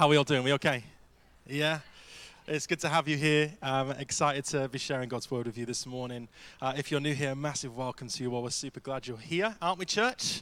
How 0.00 0.06
are 0.06 0.08
we 0.08 0.16
all 0.16 0.24
doing? 0.24 0.42
We 0.42 0.54
okay? 0.54 0.82
Yeah? 1.46 1.80
It's 2.46 2.66
good 2.66 2.80
to 2.80 2.88
have 2.88 3.06
you 3.06 3.18
here. 3.18 3.52
I'm 3.60 3.90
excited 3.90 4.46
to 4.46 4.66
be 4.66 4.78
sharing 4.78 5.10
God's 5.10 5.30
word 5.30 5.44
with 5.44 5.58
you 5.58 5.66
this 5.66 5.84
morning. 5.84 6.26
Uh, 6.62 6.72
if 6.74 6.90
you're 6.90 7.02
new 7.02 7.12
here, 7.12 7.34
massive 7.34 7.76
welcome 7.76 8.08
to 8.08 8.22
you 8.22 8.34
all. 8.34 8.42
We're 8.42 8.48
super 8.48 8.80
glad 8.80 9.06
you're 9.06 9.18
here, 9.18 9.54
aren't 9.60 9.78
we, 9.78 9.84
church? 9.84 10.40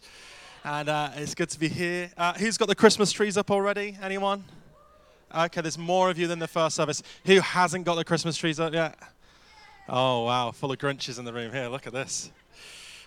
And 0.65 0.88
uh, 0.88 1.10
it's 1.17 1.35
good 1.35 1.51
to 1.51 1.58
be 1.58 1.67
here. 1.67 2.08
Uh, 2.17 2.35
who's 2.35 2.56
got 2.56 2.69
the 2.69 2.76
Christmas 2.76 3.10
trees 3.10 3.37
up 3.37 3.51
already? 3.51 3.99
Anyone? 4.01 4.44
Okay, 5.35 5.61
there's 5.61 5.77
more 5.77 6.09
of 6.09 6.17
you 6.21 6.29
than 6.29 6.38
the 6.38 6.47
first 6.47 6.77
service. 6.77 7.03
Who 7.25 7.40
hasn't 7.40 7.85
got 7.85 7.97
the 7.97 8.04
Christmas 8.04 8.37
trees 8.37 8.61
up 8.61 8.72
yet? 8.72 8.97
Oh, 9.88 10.22
wow, 10.22 10.53
full 10.53 10.71
of 10.71 10.79
Grinches 10.79 11.19
in 11.19 11.25
the 11.25 11.33
room. 11.33 11.51
Here, 11.51 11.67
look 11.67 11.88
at 11.88 11.93
this. 11.93 12.31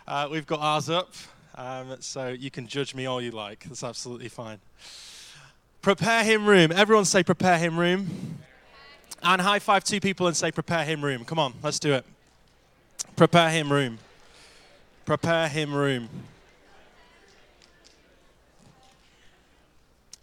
Uh, 0.06 0.28
we've 0.30 0.48
got 0.48 0.60
ours 0.60 0.90
up, 0.90 1.14
um, 1.56 1.96
so 2.02 2.28
you 2.28 2.52
can 2.52 2.68
judge 2.68 2.94
me 2.94 3.06
all 3.06 3.22
you 3.22 3.32
like. 3.32 3.64
That's 3.64 3.86
absolutely 3.86 4.28
fine. 4.28 4.60
Prepare 5.82 6.24
him 6.24 6.46
room. 6.46 6.72
Everyone 6.72 7.06
say, 7.06 7.24
prepare 7.24 7.58
him 7.58 7.80
room. 7.80 8.38
And 9.24 9.42
high 9.42 9.60
five 9.60 9.84
two 9.84 10.00
people 10.00 10.28
and 10.28 10.36
say, 10.36 10.52
prepare 10.52 10.86
him 10.86 11.04
room. 11.04 11.26
Come 11.26 11.40
on, 11.40 11.54
let's 11.64 11.80
do 11.80 11.94
it. 11.94 12.06
Prepare 13.16 13.50
him 13.50 13.72
room. 13.72 14.00
Prepare 15.06 15.48
him 15.48 15.74
room. 15.74 16.10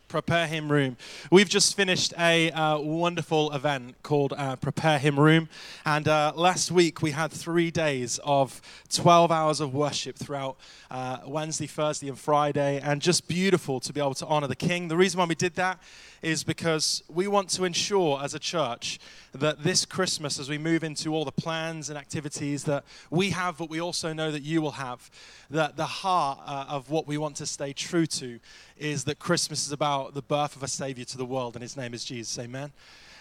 Prepare 0.09 0.47
Him 0.47 0.73
Room. 0.73 0.97
We've 1.31 1.49
just 1.49 1.77
finished 1.77 2.15
a 2.19 2.51
uh, 2.51 2.79
wonderful 2.79 3.53
event 3.53 4.03
called 4.03 4.33
uh, 4.33 4.57
Prepare 4.57 4.99
Him 4.99 5.21
Room. 5.21 5.51
And 5.85 6.09
uh, 6.09 6.33
last 6.35 6.71
week 6.71 7.03
we 7.03 7.11
had 7.11 7.31
three 7.31 7.71
days 7.71 8.19
of 8.25 8.63
12 8.91 9.31
hours 9.31 9.61
of 9.61 9.75
worship 9.75 10.17
throughout 10.17 10.57
uh, 10.91 11.19
Wednesday, 11.27 11.67
Thursday, 11.67 12.09
and 12.09 12.19
Friday. 12.19 12.81
And 12.81 13.03
just 13.03 13.29
beautiful 13.29 13.81
to 13.81 13.93
be 13.93 14.01
able 14.01 14.15
to 14.15 14.27
honor 14.27 14.47
the 14.47 14.57
King. 14.57 14.89
The 14.89 14.97
reason 14.97 15.19
why 15.19 15.27
we 15.27 15.35
did 15.35 15.57
that 15.57 15.79
is 16.23 16.43
because 16.43 17.03
we 17.09 17.29
want 17.29 17.49
to 17.51 17.65
ensure 17.65 18.21
as 18.23 18.35
a 18.35 18.39
church 18.39 18.99
that 19.33 19.63
this 19.63 19.85
Christmas, 19.85 20.39
as 20.39 20.49
we 20.49 20.59
move 20.59 20.83
into 20.83 21.15
all 21.15 21.25
the 21.25 21.33
plans 21.33 21.91
and 21.91 21.99
activities 21.99 22.65
that 22.65 22.85
we 23.11 23.31
have, 23.31 23.59
but 23.59 23.71
we 23.71 23.81
also 23.81 24.13
know 24.13 24.31
that 24.31 24.43
you 24.43 24.61
will 24.61 24.73
have, 24.73 25.11
that 25.51 25.77
the 25.77 25.87
heart 25.87 26.41
uh, 26.47 26.65
of 26.69 26.91
what 26.91 27.07
we 27.07 27.19
want 27.19 27.37
to 27.37 27.47
stay 27.47 27.73
true 27.73 28.07
to 28.07 28.41
is 28.79 29.05
that 29.05 29.19
Christmas 29.19 29.67
is 29.67 29.73
about 29.73 29.98
the 30.13 30.23
birth 30.23 30.57
of 30.57 30.63
a 30.63 30.69
Savior 30.69 31.05
to 31.05 31.19
the 31.19 31.25
world, 31.25 31.55
and 31.55 31.63
his 31.63 31.77
name 31.77 31.95
is 31.95 32.05
Jesus. 32.05 32.39
Amen. 32.39 32.73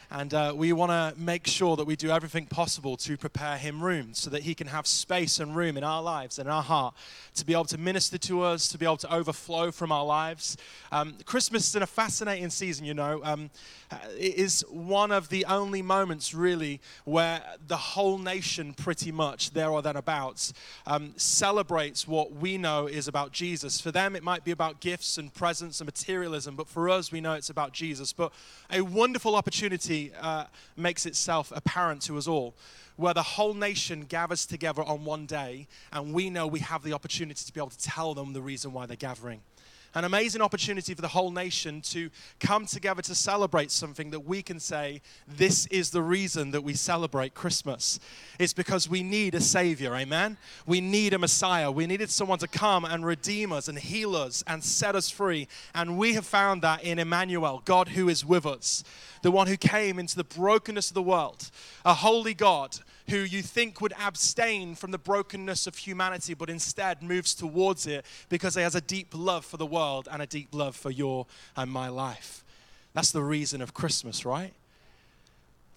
And 0.10 0.34
uh, 0.34 0.54
we 0.56 0.72
want 0.72 0.92
to 0.92 1.20
make 1.20 1.48
sure 1.48 1.76
that 1.76 1.86
we 1.86 1.98
do 1.98 2.12
everything 2.12 2.46
possible 2.46 2.96
to 2.98 3.18
prepare 3.18 3.58
him 3.58 3.84
room 3.84 4.14
so 4.14 4.30
that 4.30 4.44
he 4.44 4.56
can 4.56 4.68
have 4.68 4.88
space 4.88 5.40
and 5.40 5.54
room 5.54 5.76
in 5.76 5.84
our 5.84 6.02
lives 6.02 6.40
and 6.40 6.48
in 6.48 6.54
our 6.54 6.64
heart 6.64 6.96
to 7.36 7.46
be 7.46 7.52
able 7.52 7.66
to 7.66 7.78
minister 7.78 8.18
to 8.18 8.42
us, 8.42 8.70
to 8.70 8.78
be 8.78 8.86
able 8.86 8.98
to 8.98 9.14
overflow 9.14 9.70
from 9.70 9.92
our 9.92 10.06
lives. 10.06 10.56
Um, 10.94 11.16
Christmas 11.26 11.68
is 11.68 11.76
in 11.76 11.84
a 11.84 11.88
fascinating 11.88 12.50
season, 12.50 12.86
you 12.86 12.94
know. 12.94 13.20
Um, 13.24 13.50
it 14.18 14.36
is 14.36 14.62
one 14.70 15.12
of 15.12 15.28
the 15.28 15.44
only 15.46 15.82
moments, 15.82 16.34
really, 16.34 16.80
where 17.04 17.42
the 17.68 17.78
whole 17.78 18.18
nation, 18.18 18.74
pretty 18.74 19.12
much, 19.12 19.52
there 19.52 19.70
or 19.70 19.82
thereabouts, 19.82 20.54
um, 20.86 21.14
celebrates 21.18 22.08
what 22.08 22.32
we 22.32 22.58
know 22.58 22.88
is 22.88 23.10
about 23.10 23.34
Jesus. 23.34 23.82
For 23.82 23.92
them, 23.92 24.16
it 24.16 24.24
might 24.24 24.46
be 24.46 24.52
about 24.52 24.80
gifts 24.80 25.18
and 25.18 25.34
presents 25.34 25.82
and 25.82 25.88
materialism, 25.88 26.56
but 26.56 26.70
for 26.70 26.90
us, 26.90 27.12
we 27.12 27.20
know 27.20 27.34
it's 27.34 27.50
about 27.50 27.74
Jesus. 27.74 28.14
But 28.14 28.32
a 28.72 28.82
wonderful 28.82 29.36
opportunity 29.36 29.97
uh, 30.22 30.46
makes 30.76 31.06
itself 31.06 31.52
apparent 31.56 32.02
to 32.04 32.18
us 32.18 32.28
all, 32.28 32.54
where 32.96 33.14
the 33.14 33.24
whole 33.24 33.54
nation 33.54 34.06
gathers 34.06 34.46
together 34.46 34.84
on 34.84 35.06
one 35.06 35.26
day, 35.26 35.68
and 35.92 36.14
we 36.14 36.30
know 36.30 36.48
we 36.48 36.60
have 36.60 36.84
the 36.84 36.94
opportunity 36.94 37.44
to 37.46 37.54
be 37.54 37.60
able 37.60 37.70
to 37.70 37.78
tell 37.78 38.14
them 38.14 38.34
the 38.34 38.42
reason 38.42 38.74
why 38.74 38.86
they're 38.86 38.98
gathering 38.98 39.42
an 39.96 40.04
amazing 40.04 40.42
opportunity 40.42 40.94
for 40.94 41.02
the 41.02 41.08
whole 41.08 41.32
nation 41.32 41.82
to 41.82 42.10
come 42.40 42.66
together 42.66 43.02
to 43.02 43.16
celebrate 43.16 43.72
something 43.72 44.12
that 44.12 44.20
we 44.20 44.42
can 44.42 44.60
say, 44.60 45.02
this 45.28 45.66
is 45.68 45.90
the 45.90 46.02
reason 46.02 46.52
that 46.52 46.62
we 46.62 46.74
celebrate 46.74 47.34
Christmas. 47.34 48.00
It's 48.40 48.54
because 48.54 48.90
we 48.90 49.04
need 49.04 49.36
a 49.36 49.42
Savior, 49.42 49.96
amen? 49.96 50.38
We 50.66 50.82
need 50.82 51.14
a 51.14 51.20
Messiah. 51.20 51.72
We 51.72 51.88
needed 51.88 52.10
someone 52.10 52.40
to 52.40 52.48
come 52.48 52.86
and 52.86 53.06
redeem 53.06 53.52
us 53.52 53.68
and 53.68 53.78
heal 53.78 54.16
us 54.16 54.44
and 54.48 54.64
set 54.64 54.96
us 54.96 55.10
free. 55.10 55.48
And 55.74 55.98
we 55.98 56.14
have 56.14 56.26
found 56.26 56.62
that 56.62 56.84
in 56.84 57.00
Emmanuel, 57.00 57.62
God 57.66 57.90
who 57.90 58.10
is 58.10 58.26
with 58.26 58.46
us, 58.46 58.84
the 59.22 59.32
one 59.32 59.48
who 59.48 59.58
came 59.58 60.00
into 60.00 60.16
the 60.16 60.24
brokenness 60.24 60.90
of 60.90 60.94
the 60.94 61.02
world, 61.02 61.50
a 61.84 61.94
holy 61.94 62.34
God 62.34 62.78
who 63.10 63.18
you 63.18 63.42
think 63.42 63.80
would 63.80 63.94
abstain 64.00 64.76
from 64.76 64.92
the 64.92 64.98
brokenness 64.98 65.68
of 65.68 65.78
humanity, 65.78 66.34
but 66.34 66.50
instead 66.50 67.02
moves 67.02 67.34
towards 67.34 67.88
it 67.88 68.06
because 68.30 68.56
he 68.56 68.62
has 68.62 68.76
a 68.76 68.82
deep 68.82 69.14
love 69.14 69.46
for 69.46 69.58
the 69.58 69.66
world 69.66 70.08
and 70.12 70.22
a 70.22 70.26
deep 70.26 70.50
love 70.54 70.76
for 70.76 70.92
your 70.92 71.26
and 71.56 71.72
my 71.72 71.88
life. 71.88 72.44
That's 72.94 73.12
the 73.12 73.24
reason 73.24 73.62
of 73.62 73.74
Christmas, 73.74 74.26
right? 74.26 74.54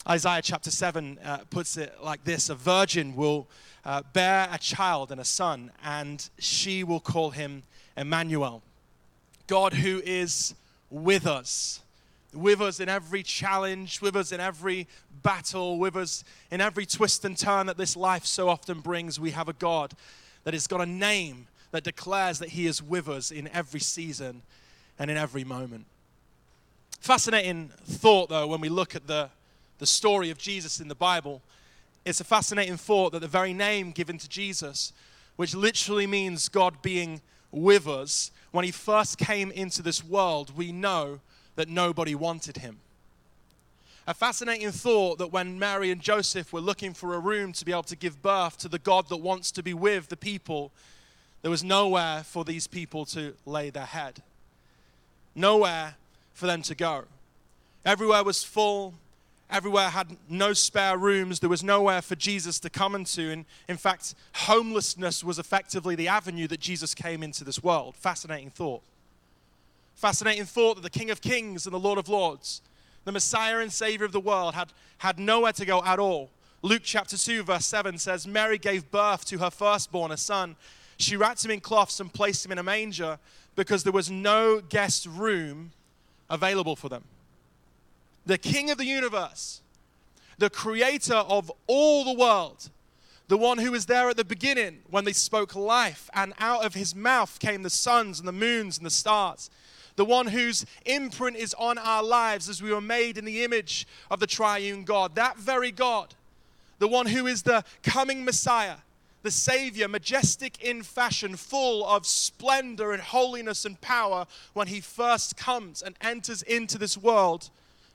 Isaiah 0.09 0.43
chapter 0.43 0.71
7 0.71 1.19
uh, 1.23 1.39
puts 1.51 1.77
it 1.77 1.95
like 2.03 2.25
this 2.25 2.49
A 2.49 2.55
virgin 2.55 3.15
will 3.15 3.47
uh, 3.85 4.03
bear 4.13 4.49
a 4.51 4.59
child 4.59 5.13
and 5.13 5.21
a 5.21 5.25
son, 5.25 5.71
and 5.85 6.29
she 6.39 6.83
will 6.83 7.01
call 7.01 7.31
him 7.31 7.63
Emmanuel. 7.97 8.63
God 9.47 9.75
who 9.75 10.01
is 10.05 10.55
with 10.91 11.27
us 11.27 11.81
with 12.35 12.61
us 12.61 12.81
in 12.81 12.89
every 12.89 13.23
challenge, 13.23 14.01
with 14.01 14.17
us 14.17 14.33
in 14.33 14.41
every 14.41 14.87
battle, 15.23 15.79
with 15.79 15.97
us 15.97 16.25
in 16.51 16.61
every 16.61 16.87
twist 16.87 17.25
and 17.25 17.37
turn 17.37 17.67
that 17.67 17.77
this 17.77 17.97
life 17.97 18.25
so 18.25 18.49
often 18.49 18.81
brings. 18.81 19.21
We 19.21 19.31
have 19.33 19.49
a 19.49 19.53
God 19.53 19.95
that 20.45 20.55
has 20.55 20.67
got 20.67 20.81
a 20.81 20.87
name 20.87 21.47
that 21.71 21.85
declares 21.85 22.39
that 22.39 22.51
He 22.51 22.67
is 22.67 22.83
with 22.83 23.09
us 23.09 23.31
in 23.31 23.49
every 23.49 23.81
season 23.81 24.43
and 24.99 25.11
in 25.11 25.17
every 25.17 25.45
moment. 25.45 25.87
Fascinating 27.01 27.71
thought, 27.85 28.29
though, 28.29 28.47
when 28.47 28.61
we 28.61 28.69
look 28.69 28.95
at 28.95 29.07
the, 29.07 29.31
the 29.79 29.87
story 29.87 30.31
of 30.31 30.39
Jesus 30.39 30.81
in 30.81 30.89
the 30.89 30.95
Bible. 30.95 31.41
It's 32.05 32.21
a 32.21 32.25
fascinating 32.25 32.77
thought 32.77 33.13
that 33.13 33.21
the 33.21 33.29
very 33.29 33.53
name 33.53 33.93
given 33.93 34.19
to 34.19 34.29
Jesus, 34.29 34.93
which 35.37 35.55
literally 35.55 36.07
means 36.07 36.49
God 36.49 36.83
being 36.83 37.21
with 37.51 37.87
us, 37.87 38.31
when 38.53 38.65
He 38.65 38.71
first 38.71 39.19
came 39.19 39.51
into 39.51 39.83
this 39.83 40.05
world, 40.05 40.57
we 40.57 40.73
know 40.73 41.21
that 41.61 41.69
nobody 41.69 42.15
wanted 42.15 42.57
him. 42.57 42.79
A 44.11 44.15
fascinating 44.15 44.73
thought 44.73 45.19
that 45.19 45.29
when 45.29 45.57
Mary 45.57 45.93
and 45.93 46.01
Joseph 46.01 46.53
were 46.53 46.61
looking 46.61 46.95
for 46.95 47.15
a 47.15 47.21
room 47.21 47.53
to 47.53 47.65
be 47.65 47.71
able 47.71 47.85
to 47.85 47.95
give 47.95 48.21
birth 48.21 48.59
to 48.59 48.69
the 48.69 48.81
God 48.81 49.09
that 49.09 49.19
wants 49.19 49.53
to 49.53 49.63
be 49.63 49.73
with 49.73 50.09
the 50.09 50.17
people, 50.17 50.73
there 51.43 51.51
was 51.51 51.63
nowhere 51.63 52.25
for 52.25 52.45
these 52.45 52.67
people 52.67 53.05
to 53.05 53.35
lay 53.47 53.71
their 53.71 53.85
head, 53.85 54.21
nowhere 55.37 55.95
for 56.35 56.49
them 56.49 56.61
to 56.63 56.75
go. 56.75 57.05
Everywhere 57.85 58.25
was 58.25 58.43
full, 58.43 58.95
everywhere 59.49 59.91
had 59.91 60.17
no 60.29 60.55
spare 60.55 60.99
rooms, 60.99 61.39
there 61.39 61.49
was 61.49 61.63
nowhere 61.63 62.03
for 62.03 62.17
Jesus 62.17 62.59
to 62.59 62.69
come 62.69 62.97
into. 62.97 63.31
And 63.31 63.45
in 63.69 63.77
fact, 63.77 64.17
homelessness 64.35 65.23
was 65.23 65.39
effectively 65.39 65.95
the 65.95 66.09
avenue 66.09 66.49
that 66.49 66.59
Jesus 66.59 66.97
came 66.97 67.23
into 67.23 67.45
this 67.45 67.63
world. 67.63 67.95
Fascinating 67.95 68.51
thought. 68.51 68.83
Fascinating 69.95 70.47
thought 70.47 70.75
that 70.75 70.83
the 70.83 70.91
King 70.91 71.13
of 71.13 71.21
Kings 71.21 71.65
and 71.65 71.73
the 71.73 71.79
Lord 71.79 71.97
of 71.97 72.09
Lords, 72.09 72.61
the 73.05 73.13
Messiah 73.13 73.59
and 73.59 73.73
Savior 73.73 74.07
of 74.07 74.13
the 74.13 74.21
world, 74.21 74.55
had, 74.55 74.73
had 74.99 75.19
nowhere 75.19 75.53
to 75.53 75.65
go 75.65 75.83
at 75.85 75.99
all. 75.99 76.31
Luke 76.63 76.83
chapter 76.85 77.17
2, 77.17 77.43
verse 77.43 77.65
7 77.67 77.97
says, 77.99 78.27
Mary 78.27 78.59
gave 78.59 78.91
birth 78.91 79.25
to 79.27 79.39
her 79.39 79.51
firstborn, 79.51 80.11
a 80.11 80.17
son. 80.17 80.57
She 80.99 81.17
wrapped 81.17 81.45
him 81.45 81.51
in 81.51 81.61
cloths 81.61 82.01
and 82.01 82.13
placed 82.13 82.45
him 82.45 82.53
in 82.53 82.59
a 82.59 82.63
manger 82.63 83.19
because 83.57 83.83
there 83.83 83.93
was 83.93 84.11
no 84.11 84.61
guest 84.61 85.07
room 85.07 85.73
available 86.29 86.77
for 86.77 86.89
them. 86.89 87.05
The 88.27 88.37
King 88.37 88.71
of 88.71 88.77
the 88.77 88.85
universe, 88.85 89.63
the 90.37 90.51
creator 90.51 91.15
of 91.15 91.51
all 91.67 92.05
the 92.05 92.13
world, 92.13 92.69
the 93.29 93.39
one 93.39 93.59
who 93.59 93.73
was 93.73 93.87
there 93.87 94.11
at 94.11 94.17
the 94.17 94.25
beginning 94.25 94.81
when 94.91 95.05
they 95.05 95.13
spoke 95.13 95.55
life, 95.55 96.11
and 96.13 96.35
out 96.39 96.65
of 96.65 96.75
his 96.75 96.95
mouth 96.95 97.39
came 97.39 97.63
the 97.63 97.71
suns 97.71 98.19
and 98.19 98.29
the 98.29 98.33
moons 98.33 98.77
and 98.77 98.85
the 98.85 98.91
stars 98.91 99.51
the 100.01 100.05
one 100.07 100.29
whose 100.29 100.65
imprint 100.87 101.37
is 101.37 101.53
on 101.59 101.77
our 101.77 102.03
lives 102.03 102.49
as 102.49 102.63
we 102.63 102.73
were 102.73 102.81
made 102.81 103.19
in 103.19 103.27
the 103.27 103.45
image 103.45 103.87
of 104.11 104.19
the 104.19 104.27
triune 104.27 104.83
God. 104.83 105.15
That 105.15 105.37
very 105.37 105.71
God, 105.71 106.15
the 106.79 106.89
one 106.89 107.05
who 107.05 107.27
is 107.27 107.43
the 107.43 107.65
coming 107.83 108.25
Messiah, 108.25 108.77
the 109.23 109.31
Savior, 109.31 109.89
majestic 109.89 110.59
in 110.65 110.83
fashion, 110.85 111.37
full 111.37 111.87
of 111.87 112.07
splendor 112.07 112.93
and 112.93 113.03
holiness 113.03 113.67
and 113.67 113.79
power, 113.83 114.25
when 114.55 114.69
he 114.69 114.81
first 114.81 115.37
comes 115.37 115.83
and 115.83 115.95
enters 116.01 116.41
into 116.45 116.79
this 116.79 116.97
world, 116.97 117.51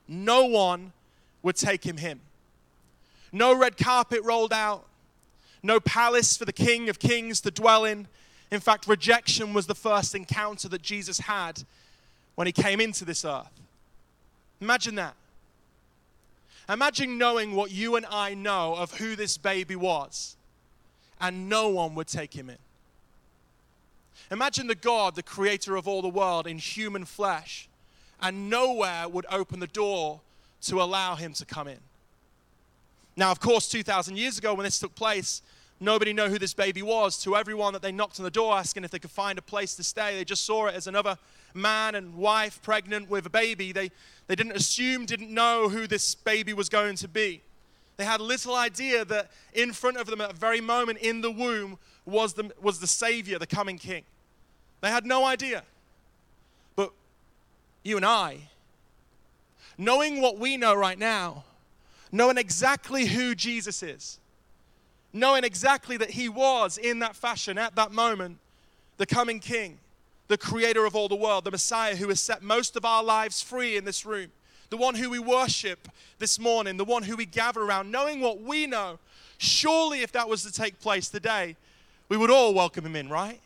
no 0.06 0.44
one 0.44 0.92
would 1.42 1.56
take 1.56 1.82
him 1.82 1.98
in. 1.98 2.20
No 3.32 3.52
red 3.52 3.76
carpet 3.76 4.22
rolled 4.22 4.52
out, 4.52 4.86
no 5.60 5.80
palace 5.80 6.36
for 6.36 6.44
the 6.44 6.52
King 6.52 6.88
of 6.88 7.00
Kings 7.00 7.40
to 7.40 7.50
dwell 7.50 7.84
in. 7.84 8.06
In 8.52 8.60
fact, 8.60 8.86
rejection 8.86 9.52
was 9.52 9.66
the 9.66 9.74
first 9.74 10.14
encounter 10.14 10.68
that 10.68 10.82
Jesus 10.82 11.18
had 11.18 11.64
when 12.36 12.46
he 12.46 12.52
came 12.52 12.80
into 12.80 13.04
this 13.04 13.24
earth. 13.24 13.50
Imagine 14.60 14.94
that. 14.94 15.14
Imagine 16.68 17.18
knowing 17.18 17.54
what 17.54 17.70
you 17.70 17.96
and 17.96 18.06
I 18.06 18.34
know 18.34 18.74
of 18.74 18.92
who 18.94 19.16
this 19.16 19.36
baby 19.36 19.76
was, 19.76 20.36
and 21.20 21.48
no 21.48 21.68
one 21.68 21.94
would 21.94 22.06
take 22.06 22.34
him 22.34 22.48
in. 22.48 22.58
Imagine 24.30 24.66
the 24.66 24.74
God, 24.74 25.14
the 25.14 25.22
creator 25.22 25.76
of 25.76 25.86
all 25.86 26.02
the 26.02 26.08
world, 26.08 26.46
in 26.46 26.58
human 26.58 27.04
flesh, 27.04 27.68
and 28.20 28.50
nowhere 28.50 29.08
would 29.08 29.26
open 29.30 29.60
the 29.60 29.66
door 29.66 30.20
to 30.62 30.82
allow 30.82 31.14
him 31.14 31.32
to 31.34 31.44
come 31.44 31.68
in. 31.68 31.78
Now, 33.16 33.30
of 33.30 33.40
course, 33.40 33.68
2,000 33.68 34.16
years 34.16 34.36
ago 34.36 34.54
when 34.54 34.64
this 34.64 34.78
took 34.78 34.94
place, 34.94 35.42
nobody 35.80 36.12
knew 36.12 36.28
who 36.28 36.38
this 36.38 36.54
baby 36.54 36.82
was. 36.82 37.18
To 37.24 37.36
everyone 37.36 37.72
that 37.72 37.82
they 37.82 37.92
knocked 37.92 38.18
on 38.18 38.24
the 38.24 38.30
door 38.30 38.56
asking 38.56 38.84
if 38.84 38.90
they 38.90 38.98
could 38.98 39.10
find 39.10 39.38
a 39.38 39.42
place 39.42 39.74
to 39.76 39.84
stay, 39.84 40.16
they 40.16 40.24
just 40.24 40.44
saw 40.44 40.66
it 40.66 40.74
as 40.74 40.86
another 40.86 41.18
man 41.54 41.94
and 41.94 42.14
wife 42.14 42.60
pregnant 42.62 43.08
with 43.08 43.26
a 43.26 43.30
baby. 43.30 43.72
They, 43.72 43.90
they 44.26 44.36
didn't 44.36 44.56
assume, 44.56 45.06
didn't 45.06 45.32
know 45.32 45.68
who 45.68 45.86
this 45.86 46.14
baby 46.14 46.52
was 46.52 46.68
going 46.68 46.96
to 46.96 47.08
be. 47.08 47.42
They 47.96 48.04
had 48.04 48.20
little 48.20 48.54
idea 48.54 49.04
that 49.06 49.30
in 49.54 49.72
front 49.72 49.96
of 49.96 50.06
them 50.06 50.20
at 50.20 50.28
the 50.28 50.36
very 50.36 50.60
moment 50.60 50.98
in 50.98 51.22
the 51.22 51.30
womb 51.30 51.78
was 52.04 52.34
the, 52.34 52.52
was 52.60 52.78
the 52.78 52.86
Savior, 52.86 53.38
the 53.38 53.46
coming 53.46 53.78
King. 53.78 54.04
They 54.82 54.90
had 54.90 55.06
no 55.06 55.24
idea. 55.24 55.62
But 56.76 56.92
you 57.82 57.96
and 57.96 58.04
I, 58.04 58.50
knowing 59.78 60.20
what 60.20 60.38
we 60.38 60.56
know 60.56 60.74
right 60.74 60.98
now, 60.98 61.44
knowing 62.12 62.38
exactly 62.38 63.06
who 63.06 63.34
Jesus 63.34 63.82
is, 63.82 64.18
knowing 65.16 65.44
exactly 65.44 65.96
that 65.96 66.10
he 66.10 66.28
was 66.28 66.78
in 66.78 67.00
that 67.00 67.16
fashion 67.16 67.58
at 67.58 67.74
that 67.74 67.92
moment, 67.92 68.38
the 68.98 69.06
coming 69.06 69.40
King, 69.40 69.78
the 70.28 70.38
creator 70.38 70.84
of 70.84 70.94
all 70.94 71.08
the 71.08 71.16
world, 71.16 71.44
the 71.44 71.50
Messiah 71.50 71.96
who 71.96 72.08
has 72.08 72.20
set 72.20 72.42
most 72.42 72.76
of 72.76 72.84
our 72.84 73.02
lives 73.02 73.42
free 73.42 73.76
in 73.76 73.84
this 73.84 74.04
room, 74.04 74.30
the 74.70 74.76
one 74.76 74.94
who 74.94 75.10
we 75.10 75.18
worship 75.18 75.88
this 76.18 76.38
morning, 76.38 76.76
the 76.76 76.84
one 76.84 77.02
who 77.02 77.16
we 77.16 77.26
gather 77.26 77.62
around, 77.62 77.90
knowing 77.90 78.20
what 78.20 78.40
we 78.40 78.66
know. 78.66 78.98
Surely, 79.38 80.02
if 80.02 80.12
that 80.12 80.28
was 80.28 80.42
to 80.44 80.52
take 80.52 80.80
place 80.80 81.08
today, 81.08 81.56
we 82.08 82.16
would 82.16 82.30
all 82.30 82.54
welcome 82.54 82.84
him 82.84 82.96
in, 82.96 83.08
right? 83.08 83.40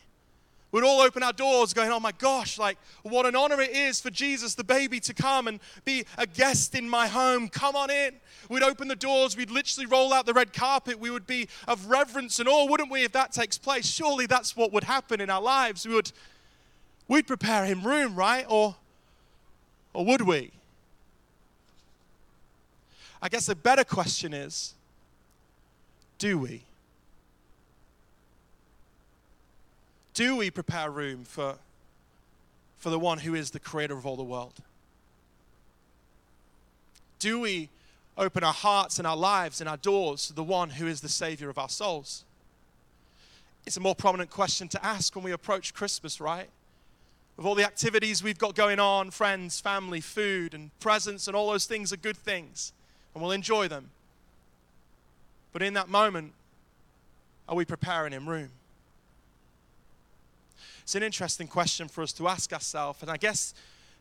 We'd 0.71 0.85
all 0.85 1.01
open 1.01 1.21
our 1.21 1.33
doors 1.33 1.73
going, 1.73 1.91
oh 1.91 1.99
my 1.99 2.13
gosh, 2.13 2.57
like 2.57 2.77
what 3.03 3.25
an 3.25 3.35
honor 3.35 3.59
it 3.59 3.71
is 3.71 3.99
for 3.99 4.09
Jesus, 4.09 4.55
the 4.55 4.63
baby, 4.63 5.01
to 5.01 5.13
come 5.13 5.47
and 5.47 5.59
be 5.83 6.05
a 6.17 6.25
guest 6.25 6.75
in 6.75 6.89
my 6.89 7.07
home. 7.07 7.49
Come 7.49 7.75
on 7.75 7.89
in. 7.89 8.13
We'd 8.47 8.63
open 8.63 8.87
the 8.87 8.95
doors, 8.95 9.35
we'd 9.35 9.51
literally 9.51 9.85
roll 9.85 10.13
out 10.13 10.25
the 10.25 10.33
red 10.33 10.53
carpet. 10.53 10.99
We 10.99 11.11
would 11.11 11.27
be 11.27 11.49
of 11.67 11.87
reverence 11.87 12.39
and 12.39 12.47
awe, 12.47 12.65
wouldn't 12.65 12.89
we, 12.89 13.03
if 13.03 13.11
that 13.11 13.33
takes 13.33 13.57
place? 13.57 13.85
Surely 13.85 14.25
that's 14.25 14.55
what 14.55 14.71
would 14.71 14.85
happen 14.85 15.19
in 15.19 15.29
our 15.29 15.41
lives. 15.41 15.85
We 15.85 15.93
would 15.93 16.11
we'd 17.07 17.27
prepare 17.27 17.65
him 17.65 17.83
room, 17.83 18.15
right? 18.15 18.45
Or 18.47 18.75
or 19.93 20.05
would 20.05 20.21
we? 20.21 20.51
I 23.21 23.29
guess 23.29 23.49
a 23.49 23.55
better 23.55 23.83
question 23.83 24.33
is, 24.33 24.73
do 26.17 26.37
we? 26.37 26.63
Do 30.13 30.35
we 30.35 30.51
prepare 30.51 30.89
room 30.89 31.23
for, 31.23 31.55
for 32.77 32.89
the 32.89 32.99
one 32.99 33.19
who 33.19 33.33
is 33.33 33.51
the 33.51 33.59
creator 33.59 33.97
of 33.97 34.05
all 34.05 34.15
the 34.15 34.23
world? 34.23 34.53
Do 37.19 37.39
we 37.39 37.69
open 38.17 38.43
our 38.43 38.53
hearts 38.53 38.97
and 38.97 39.07
our 39.07 39.15
lives 39.15 39.61
and 39.61 39.69
our 39.69 39.77
doors 39.77 40.27
to 40.27 40.33
the 40.33 40.43
one 40.43 40.71
who 40.71 40.87
is 40.87 41.01
the 41.01 41.09
savior 41.09 41.49
of 41.49 41.57
our 41.57 41.69
souls? 41.69 42.25
It's 43.65 43.77
a 43.77 43.79
more 43.79 43.95
prominent 43.95 44.29
question 44.29 44.67
to 44.69 44.85
ask 44.85 45.15
when 45.15 45.23
we 45.23 45.31
approach 45.31 45.73
Christmas, 45.73 46.19
right? 46.19 46.49
With 47.37 47.45
all 47.45 47.55
the 47.55 47.63
activities 47.63 48.23
we've 48.23 48.37
got 48.37 48.55
going 48.55 48.79
on, 48.79 49.11
friends, 49.11 49.59
family, 49.59 50.01
food, 50.01 50.53
and 50.53 50.71
presents, 50.79 51.27
and 51.27 51.35
all 51.35 51.51
those 51.51 51.65
things 51.65 51.93
are 51.93 51.97
good 51.97 52.17
things, 52.17 52.73
and 53.13 53.21
we'll 53.21 53.31
enjoy 53.31 53.67
them. 53.67 53.91
But 55.53 55.61
in 55.61 55.73
that 55.75 55.89
moment, 55.89 56.33
are 57.47 57.55
we 57.55 57.65
preparing 57.65 58.13
Him 58.13 58.27
room? 58.27 58.49
It's 60.91 60.95
an 60.97 61.03
interesting 61.03 61.47
question 61.47 61.87
for 61.87 62.01
us 62.01 62.11
to 62.11 62.27
ask 62.27 62.51
ourselves. 62.51 63.01
And 63.01 63.09
I 63.09 63.15
guess 63.15 63.53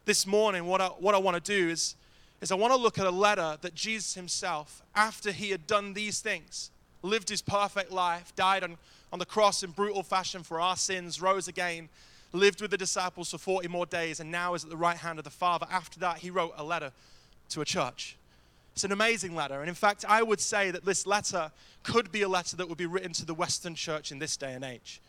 this 0.06 0.26
morning, 0.26 0.64
what 0.64 0.80
I, 0.80 0.88
what 0.88 1.14
I 1.14 1.18
want 1.18 1.36
to 1.36 1.40
do 1.40 1.68
is, 1.68 1.94
is 2.40 2.50
I 2.50 2.56
want 2.56 2.72
to 2.72 2.76
look 2.76 2.98
at 2.98 3.06
a 3.06 3.12
letter 3.12 3.56
that 3.60 3.76
Jesus 3.76 4.14
himself, 4.14 4.82
after 4.92 5.30
he 5.30 5.52
had 5.52 5.68
done 5.68 5.94
these 5.94 6.18
things, 6.18 6.72
lived 7.02 7.28
his 7.28 7.42
perfect 7.42 7.92
life, 7.92 8.34
died 8.34 8.64
on, 8.64 8.76
on 9.12 9.20
the 9.20 9.24
cross 9.24 9.62
in 9.62 9.70
brutal 9.70 10.02
fashion 10.02 10.42
for 10.42 10.60
our 10.60 10.74
sins, 10.74 11.22
rose 11.22 11.46
again, 11.46 11.88
lived 12.32 12.60
with 12.60 12.72
the 12.72 12.76
disciples 12.76 13.30
for 13.30 13.38
40 13.38 13.68
more 13.68 13.86
days, 13.86 14.18
and 14.18 14.28
now 14.28 14.54
is 14.54 14.64
at 14.64 14.70
the 14.70 14.76
right 14.76 14.96
hand 14.96 15.20
of 15.20 15.24
the 15.24 15.30
Father. 15.30 15.68
After 15.70 16.00
that, 16.00 16.18
he 16.18 16.30
wrote 16.30 16.54
a 16.56 16.64
letter 16.64 16.90
to 17.50 17.60
a 17.60 17.64
church. 17.64 18.16
It's 18.72 18.82
an 18.82 18.90
amazing 18.90 19.36
letter. 19.36 19.60
And 19.60 19.68
in 19.68 19.76
fact, 19.76 20.04
I 20.08 20.24
would 20.24 20.40
say 20.40 20.72
that 20.72 20.84
this 20.84 21.06
letter 21.06 21.52
could 21.84 22.10
be 22.10 22.22
a 22.22 22.28
letter 22.28 22.56
that 22.56 22.68
would 22.68 22.78
be 22.78 22.86
written 22.86 23.12
to 23.12 23.24
the 23.24 23.34
Western 23.34 23.76
church 23.76 24.10
in 24.10 24.18
this 24.18 24.36
day 24.36 24.54
and 24.54 24.64
age. 24.64 25.00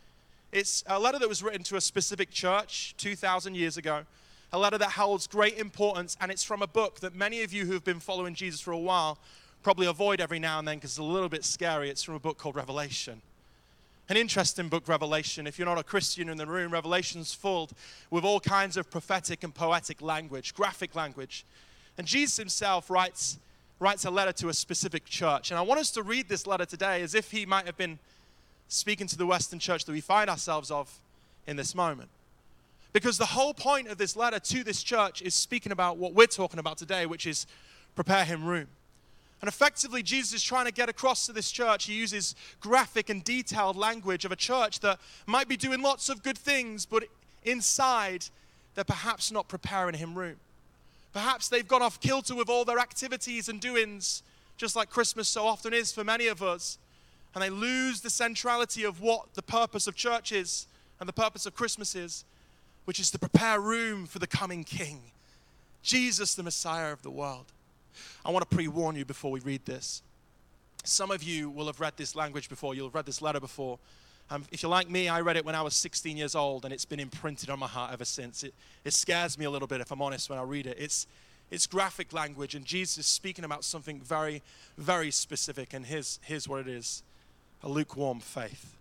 It's 0.51 0.83
a 0.87 0.99
letter 0.99 1.17
that 1.19 1.29
was 1.29 1.41
written 1.41 1.63
to 1.63 1.77
a 1.77 1.81
specific 1.81 2.29
church 2.29 2.93
2,000 2.97 3.55
years 3.55 3.77
ago, 3.77 4.03
a 4.51 4.59
letter 4.59 4.77
that 4.77 4.91
holds 4.91 5.25
great 5.25 5.57
importance, 5.57 6.17
and 6.19 6.29
it's 6.29 6.43
from 6.43 6.61
a 6.61 6.67
book 6.67 6.99
that 6.99 7.15
many 7.15 7.41
of 7.43 7.53
you 7.53 7.65
who 7.65 7.71
have 7.71 7.85
been 7.85 8.01
following 8.01 8.35
Jesus 8.35 8.59
for 8.59 8.71
a 8.71 8.77
while 8.77 9.17
probably 9.63 9.87
avoid 9.87 10.19
every 10.19 10.39
now 10.39 10.59
and 10.59 10.67
then 10.67 10.75
because 10.75 10.91
it's 10.91 10.97
a 10.97 11.03
little 11.03 11.29
bit 11.29 11.45
scary. 11.45 11.89
It's 11.89 12.03
from 12.03 12.15
a 12.15 12.19
book 12.19 12.37
called 12.37 12.55
Revelation. 12.57 13.21
An 14.09 14.17
interesting 14.17 14.67
book, 14.67 14.89
Revelation. 14.89 15.47
If 15.47 15.57
you're 15.57 15.67
not 15.67 15.77
a 15.77 15.83
Christian 15.83 16.27
in 16.27 16.35
the 16.35 16.45
room, 16.45 16.73
Revelation's 16.73 17.33
filled 17.33 17.71
with 18.09 18.25
all 18.25 18.41
kinds 18.41 18.75
of 18.75 18.91
prophetic 18.91 19.45
and 19.45 19.55
poetic 19.55 20.01
language, 20.01 20.53
graphic 20.53 20.95
language. 20.95 21.45
And 21.97 22.05
Jesus 22.05 22.35
himself 22.35 22.89
writes, 22.89 23.37
writes 23.79 24.03
a 24.03 24.11
letter 24.11 24.33
to 24.33 24.49
a 24.49 24.53
specific 24.53 25.05
church. 25.05 25.49
And 25.49 25.57
I 25.57 25.61
want 25.61 25.79
us 25.79 25.91
to 25.91 26.03
read 26.03 26.27
this 26.27 26.45
letter 26.45 26.65
today 26.65 27.03
as 27.03 27.15
if 27.15 27.31
he 27.31 27.45
might 27.45 27.67
have 27.67 27.77
been 27.77 27.99
speaking 28.71 29.05
to 29.07 29.17
the 29.17 29.25
Western 29.25 29.59
church 29.59 29.85
that 29.85 29.91
we 29.91 30.01
find 30.01 30.29
ourselves 30.29 30.71
of 30.71 30.99
in 31.45 31.57
this 31.57 31.75
moment. 31.75 32.09
Because 32.93 33.17
the 33.17 33.25
whole 33.25 33.53
point 33.53 33.87
of 33.87 33.97
this 33.97 34.15
letter 34.15 34.39
to 34.39 34.63
this 34.63 34.81
church 34.81 35.21
is 35.21 35.33
speaking 35.33 35.71
about 35.71 35.97
what 35.97 36.13
we're 36.13 36.27
talking 36.27 36.59
about 36.59 36.77
today, 36.77 37.05
which 37.05 37.25
is 37.25 37.47
prepare 37.95 38.23
him 38.25 38.45
room. 38.45 38.67
And 39.41 39.47
effectively, 39.47 40.03
Jesus 40.03 40.33
is 40.33 40.43
trying 40.43 40.65
to 40.65 40.71
get 40.71 40.87
across 40.87 41.25
to 41.25 41.33
this 41.33 41.51
church. 41.51 41.85
He 41.85 41.93
uses 41.93 42.35
graphic 42.59 43.09
and 43.09 43.23
detailed 43.23 43.75
language 43.75 44.23
of 44.23 44.31
a 44.31 44.35
church 44.35 44.79
that 44.81 44.99
might 45.25 45.47
be 45.47 45.57
doing 45.57 45.81
lots 45.81 46.09
of 46.09 46.23
good 46.23 46.37
things, 46.37 46.85
but 46.85 47.03
inside, 47.43 48.25
they're 48.75 48.83
perhaps 48.83 49.31
not 49.31 49.47
preparing 49.47 49.95
him 49.95 50.15
room. 50.15 50.37
Perhaps 51.11 51.49
they've 51.49 51.67
gone 51.67 51.81
off 51.81 51.99
kilter 51.99 52.35
with 52.35 52.49
all 52.49 52.63
their 52.63 52.79
activities 52.79 53.49
and 53.49 53.59
doings, 53.59 54.23
just 54.57 54.75
like 54.75 54.89
Christmas 54.89 55.27
so 55.27 55.45
often 55.45 55.73
is 55.73 55.91
for 55.91 56.03
many 56.03 56.27
of 56.27 56.43
us 56.43 56.77
and 57.33 57.43
they 57.43 57.49
lose 57.49 58.01
the 58.01 58.09
centrality 58.09 58.83
of 58.83 59.01
what 59.01 59.33
the 59.35 59.41
purpose 59.41 59.87
of 59.87 59.95
church 59.95 60.31
is 60.31 60.67
and 60.99 61.07
the 61.07 61.13
purpose 61.13 61.45
of 61.45 61.55
Christmas 61.55 61.95
is, 61.95 62.25
which 62.85 62.99
is 62.99 63.09
to 63.11 63.19
prepare 63.19 63.59
room 63.59 64.05
for 64.05 64.19
the 64.19 64.27
coming 64.27 64.63
King, 64.63 64.99
Jesus, 65.81 66.35
the 66.35 66.43
Messiah 66.43 66.91
of 66.91 67.01
the 67.01 67.09
world. 67.09 67.45
I 68.25 68.31
want 68.31 68.47
to 68.49 68.55
pre 68.55 68.67
warn 68.67 68.95
you 68.95 69.05
before 69.05 69.31
we 69.31 69.39
read 69.39 69.65
this. 69.65 70.01
Some 70.83 71.11
of 71.11 71.23
you 71.23 71.49
will 71.49 71.67
have 71.67 71.79
read 71.79 71.93
this 71.97 72.15
language 72.15 72.49
before, 72.49 72.75
you'll 72.75 72.87
have 72.87 72.95
read 72.95 73.05
this 73.05 73.21
letter 73.21 73.39
before. 73.39 73.79
Um, 74.29 74.45
if 74.51 74.63
you're 74.63 74.69
like 74.69 74.89
me, 74.89 75.09
I 75.09 75.19
read 75.21 75.35
it 75.35 75.45
when 75.45 75.55
I 75.55 75.61
was 75.61 75.75
16 75.75 76.15
years 76.15 76.35
old, 76.35 76.63
and 76.63 76.73
it's 76.73 76.85
been 76.85 77.01
imprinted 77.01 77.49
on 77.49 77.59
my 77.59 77.67
heart 77.67 77.91
ever 77.91 78.05
since. 78.05 78.43
It, 78.43 78.53
it 78.85 78.93
scares 78.93 79.37
me 79.37 79.45
a 79.45 79.49
little 79.49 79.67
bit, 79.67 79.81
if 79.81 79.91
I'm 79.91 80.01
honest, 80.01 80.29
when 80.29 80.39
I 80.39 80.43
read 80.43 80.67
it. 80.67 80.77
It's, 80.79 81.05
it's 81.49 81.67
graphic 81.67 82.13
language, 82.13 82.55
and 82.55 82.63
Jesus 82.63 82.99
is 82.99 83.05
speaking 83.07 83.43
about 83.43 83.65
something 83.65 83.99
very, 83.99 84.41
very 84.77 85.11
specific, 85.11 85.73
and 85.73 85.85
here's, 85.85 86.19
here's 86.23 86.47
what 86.47 86.61
it 86.61 86.67
is 86.67 87.03
a 87.63 87.69
lukewarm 87.69 88.19
faith. 88.19 88.75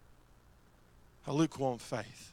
A 1.26 1.32
lukewarm 1.32 1.78
faith. 1.78 2.32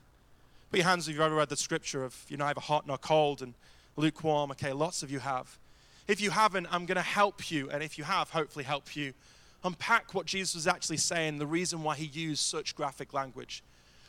Put 0.72 0.80
your 0.80 0.88
hands 0.88 1.08
if 1.08 1.13
you've 1.13 1.24
ever 1.24 1.36
read 1.36 1.50
the 1.50 1.58
scripture 1.58 2.04
of, 2.04 2.25
you 2.30 2.38
know, 2.38 2.46
either 2.46 2.62
hot 2.62 2.88
nor 2.88 2.98
cold 2.98 3.42
and 3.42 3.54
lukewarm. 3.96 4.51
Okay, 4.51 4.74
lots 4.74 5.04
of 5.04 5.12
you 5.12 5.20
have. 5.20 5.58
If 6.08 6.22
you 6.22 6.30
haven't, 6.30 6.68
I'm 6.72 6.86
going 6.86 6.96
to 6.96 7.01
help 7.01 7.51
you. 7.51 7.70
And 7.70 7.84
if 7.84 7.98
you 7.98 8.04
have, 8.04 8.30
hopefully 8.30 8.66
help 8.66 8.96
you 8.96 9.13
unpack 9.63 10.13
what 10.13 10.25
Jesus 10.25 10.56
was 10.56 10.68
actually 10.68 10.98
saying, 10.98 11.38
the 11.38 11.48
reason 11.48 11.84
why 11.84 11.96
he 11.96 12.06
used 12.06 12.42
such 12.42 12.75
graphic 12.75 13.13
language. 13.13 13.63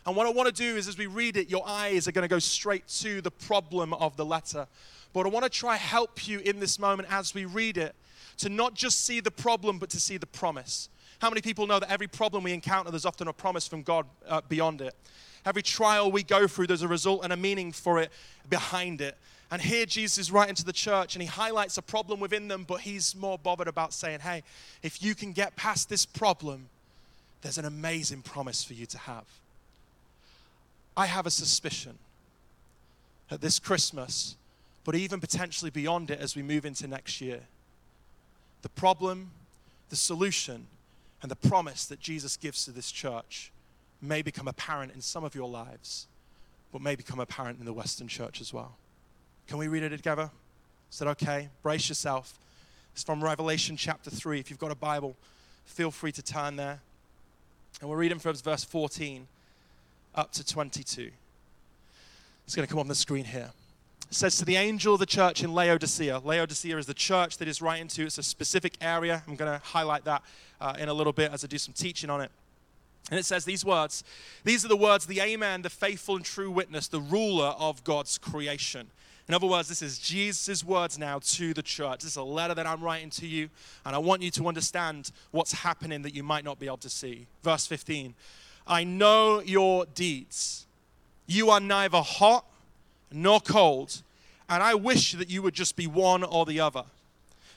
And 0.07 0.17
what 0.17 0.27
I 0.27 0.31
want 0.31 0.47
to 0.47 0.55
do 0.55 0.77
is, 0.77 0.89
as 0.89 0.97
we 0.97 1.07
read 1.07 1.37
it, 1.37 1.51
your 1.51 1.67
eyes 1.67 2.09
are 2.09 2.13
going 2.13 2.23
to 2.23 2.29
go 2.29 2.39
straight 2.39 2.87
to 3.01 3.21
the 3.21 3.31
problem 3.31 3.93
of 3.95 4.17
the 4.17 4.25
letter. 4.25 4.67
But 5.13 5.27
I 5.27 5.29
want 5.29 5.45
to 5.45 5.51
try 5.51 5.77
help 5.77 6.27
you 6.27 6.39
in 6.41 6.61
this 6.61 6.79
moment 6.79 7.09
as 7.11 7.35
we 7.35 7.45
read 7.45 7.77
it 7.77 7.95
to 8.39 8.49
not 8.49 8.75
just 8.75 9.05
see 9.05 9.21
the 9.21 9.31
problem, 9.31 9.79
but 9.79 9.91
to 9.91 10.01
see 10.01 10.17
the 10.17 10.27
promise. 10.27 10.89
How 11.21 11.31
many 11.31 11.41
people 11.41 11.67
know 11.67 11.81
that 11.81 11.91
every 11.91 12.07
problem 12.07 12.45
we 12.45 12.53
encounter, 12.53 12.91
there's 12.91 13.07
often 13.07 13.29
a 13.29 13.33
promise 13.33 13.67
from 13.67 13.83
God 13.83 14.07
uh, 14.27 14.41
beyond 14.49 14.81
it? 14.81 14.95
Every 15.45 15.63
trial 15.63 16.13
we 16.13 16.23
go 16.23 16.47
through, 16.47 16.69
there's 16.69 16.83
a 16.83 16.89
result 16.89 17.25
and 17.25 17.33
a 17.33 17.37
meaning 17.37 17.73
for 17.73 18.01
it 18.01 18.13
behind 18.49 19.01
it. 19.01 19.17
And 19.51 19.63
here 19.63 19.87
Jesus 19.87 20.19
is 20.19 20.31
writing 20.31 20.55
to 20.57 20.65
the 20.65 20.73
church 20.73 21.15
and 21.15 21.23
he 21.23 21.29
highlights 21.29 21.79
a 21.79 21.83
problem 21.83 22.21
within 22.21 22.49
them, 22.49 22.65
but 22.69 22.83
he's 22.83 23.17
more 23.17 23.39
bothered 23.39 23.69
about 23.69 23.95
saying, 23.95 24.21
hey, 24.21 24.43
if 24.83 25.03
you 25.03 25.15
can 25.15 25.33
get 25.33 25.57
past 25.57 25.89
this 25.89 26.05
problem, 26.05 26.69
there's 27.43 27.59
an 27.59 27.65
amazing 27.65 28.23
promise 28.23 28.63
for 28.63 28.75
you 28.75 28.87
to 28.87 28.99
have. 28.99 29.25
I 30.97 31.07
have 31.07 31.27
a 31.27 31.31
suspicion 31.31 31.97
that 33.29 33.41
this 33.41 33.59
Christmas, 33.59 34.37
but 34.85 34.95
even 34.95 35.21
potentially 35.21 35.71
beyond 35.71 36.11
it 36.11 36.21
as 36.21 36.37
we 36.37 36.43
move 36.43 36.67
into 36.67 36.87
next 36.87 37.21
year, 37.21 37.41
the 38.63 38.69
problem, 38.71 39.31
the 39.89 39.97
solution, 39.97 40.67
and 41.23 41.31
the 41.31 41.37
promise 41.37 41.87
that 41.87 42.01
Jesus 42.01 42.37
gives 42.37 42.65
to 42.65 42.71
this 42.71 42.91
church 42.91 43.51
may 44.01 44.23
become 44.23 44.47
apparent 44.47 44.93
in 44.95 45.01
some 45.01 45.25
of 45.25 45.35
your 45.35 45.49
lives, 45.49 46.07
but 46.73 46.81
may 46.81 46.95
become 46.95 47.19
apparent 47.19 47.59
in 47.59 47.65
the 47.65 47.73
Western 47.73 48.09
church 48.09 48.41
as 48.41 48.53
well. 48.53 48.77
Can 49.49 49.59
we 49.59 49.69
read 49.69 49.83
it 49.83 49.91
together? 49.91 50.31
That 50.99 51.09
okay? 51.09 51.49
Brace 51.63 51.89
yourself. 51.89 52.39
It's 52.93 53.03
from 53.03 53.23
Revelation 53.23 53.77
chapter 53.77 54.11
3. 54.11 54.41
If 54.41 54.51
you've 54.51 54.59
got 54.59 54.73
a 54.73 54.77
Bible, 54.77 55.17
feel 55.65 55.91
free 55.91 56.13
to 56.13 56.23
turn 56.23 56.57
there. 56.57 56.81
And 57.81 57.89
we're 57.89 57.97
reading 57.97 58.19
from 58.19 58.35
verse 58.35 58.65
14 58.65 59.27
up 60.15 60.33
to 60.33 60.45
22. 60.45 61.11
It's 62.45 62.57
going 62.57 62.67
to 62.67 62.71
come 62.71 62.81
on 62.81 62.89
the 62.89 62.95
screen 62.95 63.25
here. 63.25 63.51
Says 64.11 64.37
to 64.37 64.47
the 64.47 64.57
angel 64.57 64.95
of 64.95 65.01
the 65.01 65.07
church 65.07 65.45
in 65.45 65.53
Laodicea. 65.53 66.21
Laodicea 66.25 66.79
is 66.79 66.87
the 66.87 66.95
church 66.95 67.37
that 67.39 67.47
is 67.47 67.61
writing 67.61 67.89
to. 67.89 68.05
It's 68.05 68.17
a 68.17 68.23
specific 68.23 68.79
area. 68.81 69.23
I'm 69.29 69.37
going 69.37 69.53
to 69.53 69.65
highlight 69.65 70.05
that 70.05 70.23
uh, 70.61 70.75
in 70.79 70.89
a 70.89 70.95
little 70.95 71.13
bit 71.13 71.31
as 71.31 71.45
I 71.45 71.47
do 71.47 71.59
some 71.59 71.75
teaching 71.75 72.09
on 72.09 72.23
it. 72.23 72.31
And 73.11 73.21
it 73.21 73.25
says 73.25 73.45
these 73.45 73.67
words 73.67 74.05
These 74.45 74.65
are 74.65 74.69
the 74.69 74.77
words, 74.77 75.07
the 75.07 75.21
Amen, 75.21 75.61
the 75.61 75.71
faithful 75.71 76.17
and 76.17 76.25
true 76.25 76.51
witness, 76.51 76.89
the 76.89 77.01
ruler 77.01 77.55
of 77.59 77.85
God's 77.85 78.17
creation. 78.17 78.89
In 79.29 79.35
other 79.35 79.47
words, 79.47 79.69
this 79.69 79.83
is 79.83 79.99
Jesus' 79.99 80.65
words 80.65 80.99
now 80.99 81.19
to 81.19 81.53
the 81.53 81.63
church. 81.63 82.01
This 82.01 82.13
is 82.13 82.17
a 82.17 82.23
letter 82.23 82.55
that 82.55 82.67
I'm 82.67 82.83
writing 82.83 83.11
to 83.11 83.27
you, 83.27 83.51
and 83.85 83.95
I 83.95 83.99
want 83.99 84.23
you 84.23 84.31
to 84.31 84.49
understand 84.49 85.11
what's 85.33 85.53
happening 85.53 86.01
that 86.01 86.15
you 86.15 86.23
might 86.23 86.45
not 86.45 86.59
be 86.59 86.65
able 86.65 86.79
to 86.79 86.91
see. 86.91 87.27
Verse 87.43 87.67
15 87.67 88.15
I 88.67 88.85
know 88.85 89.41
your 89.41 89.85
deeds. 89.85 90.67
You 91.27 91.51
are 91.51 91.61
neither 91.61 92.01
hot 92.01 92.47
nor 93.11 93.41
cold, 93.41 94.03
and 94.49 94.63
I 94.63 94.75
wish 94.75 95.13
that 95.13 95.31
you 95.31 95.43
would 95.43 95.55
just 95.55 95.77
be 95.77 95.87
one 95.87 96.23
or 96.25 96.47
the 96.47 96.61
other. 96.61 96.85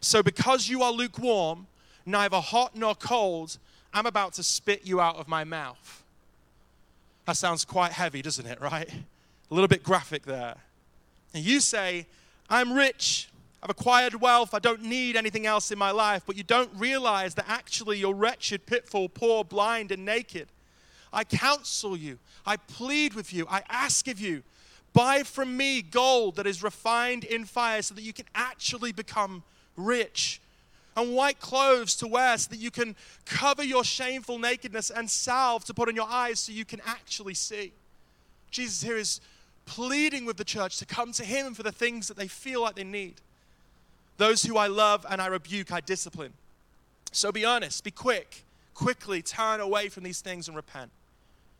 So, 0.01 0.23
because 0.23 0.67
you 0.67 0.81
are 0.81 0.91
lukewarm, 0.91 1.67
neither 2.05 2.37
hot 2.37 2.75
nor 2.75 2.95
cold, 2.95 3.57
I'm 3.93 4.05
about 4.05 4.33
to 4.33 4.43
spit 4.43 4.81
you 4.85 4.99
out 4.99 5.17
of 5.17 5.27
my 5.27 5.43
mouth. 5.43 6.03
That 7.25 7.37
sounds 7.37 7.65
quite 7.65 7.91
heavy, 7.91 8.21
doesn't 8.21 8.45
it, 8.45 8.59
right? 8.59 8.89
A 8.89 9.53
little 9.53 9.67
bit 9.67 9.83
graphic 9.83 10.23
there. 10.23 10.55
And 11.33 11.43
you 11.43 11.59
say, 11.59 12.07
I'm 12.49 12.73
rich, 12.73 13.29
I've 13.63 13.69
acquired 13.69 14.15
wealth, 14.15 14.53
I 14.53 14.59
don't 14.59 14.83
need 14.83 15.15
anything 15.15 15.45
else 15.45 15.71
in 15.71 15.77
my 15.77 15.91
life, 15.91 16.23
but 16.25 16.35
you 16.35 16.43
don't 16.43 16.71
realize 16.75 17.35
that 17.35 17.45
actually 17.47 17.99
you're 17.99 18.13
wretched, 18.13 18.65
pitiful, 18.65 19.07
poor, 19.07 19.43
blind, 19.43 19.91
and 19.91 20.03
naked. 20.03 20.47
I 21.13 21.23
counsel 21.23 21.95
you, 21.95 22.17
I 22.45 22.57
plead 22.57 23.13
with 23.13 23.33
you, 23.33 23.45
I 23.49 23.61
ask 23.69 24.07
of 24.07 24.19
you, 24.19 24.43
buy 24.93 25.23
from 25.23 25.55
me 25.55 25.81
gold 25.81 26.35
that 26.35 26.47
is 26.47 26.63
refined 26.63 27.23
in 27.23 27.45
fire 27.45 27.81
so 27.81 27.95
that 27.95 28.01
you 28.01 28.13
can 28.13 28.25
actually 28.35 28.91
become 28.91 29.43
rich, 29.77 30.41
and 30.97 31.15
white 31.15 31.39
clothes 31.39 31.95
to 31.95 32.07
wear 32.07 32.37
so 32.37 32.49
that 32.49 32.59
you 32.59 32.69
can 32.69 32.95
cover 33.25 33.63
your 33.63 33.83
shameful 33.83 34.37
nakedness, 34.37 34.89
and 34.89 35.09
salve 35.09 35.63
to 35.65 35.73
put 35.73 35.87
on 35.87 35.95
your 35.95 36.07
eyes 36.09 36.39
so 36.39 36.51
you 36.51 36.65
can 36.65 36.81
actually 36.85 37.33
see. 37.33 37.71
Jesus 38.49 38.83
here 38.83 38.97
is 38.97 39.21
pleading 39.65 40.25
with 40.25 40.35
the 40.37 40.43
church 40.43 40.77
to 40.79 40.85
come 40.85 41.13
to 41.13 41.23
him 41.23 41.53
for 41.53 41.63
the 41.63 41.71
things 41.71 42.07
that 42.09 42.17
they 42.17 42.27
feel 42.27 42.61
like 42.61 42.75
they 42.75 42.83
need. 42.83 43.15
Those 44.17 44.43
who 44.43 44.57
I 44.57 44.67
love 44.67 45.05
and 45.09 45.21
I 45.21 45.27
rebuke, 45.27 45.71
I 45.71 45.79
discipline. 45.79 46.33
So 47.13 47.31
be 47.31 47.45
earnest, 47.45 47.83
be 47.83 47.91
quick, 47.91 48.43
quickly 48.73 49.21
turn 49.21 49.61
away 49.61 49.89
from 49.89 50.03
these 50.03 50.21
things 50.21 50.47
and 50.47 50.55
repent. 50.55 50.91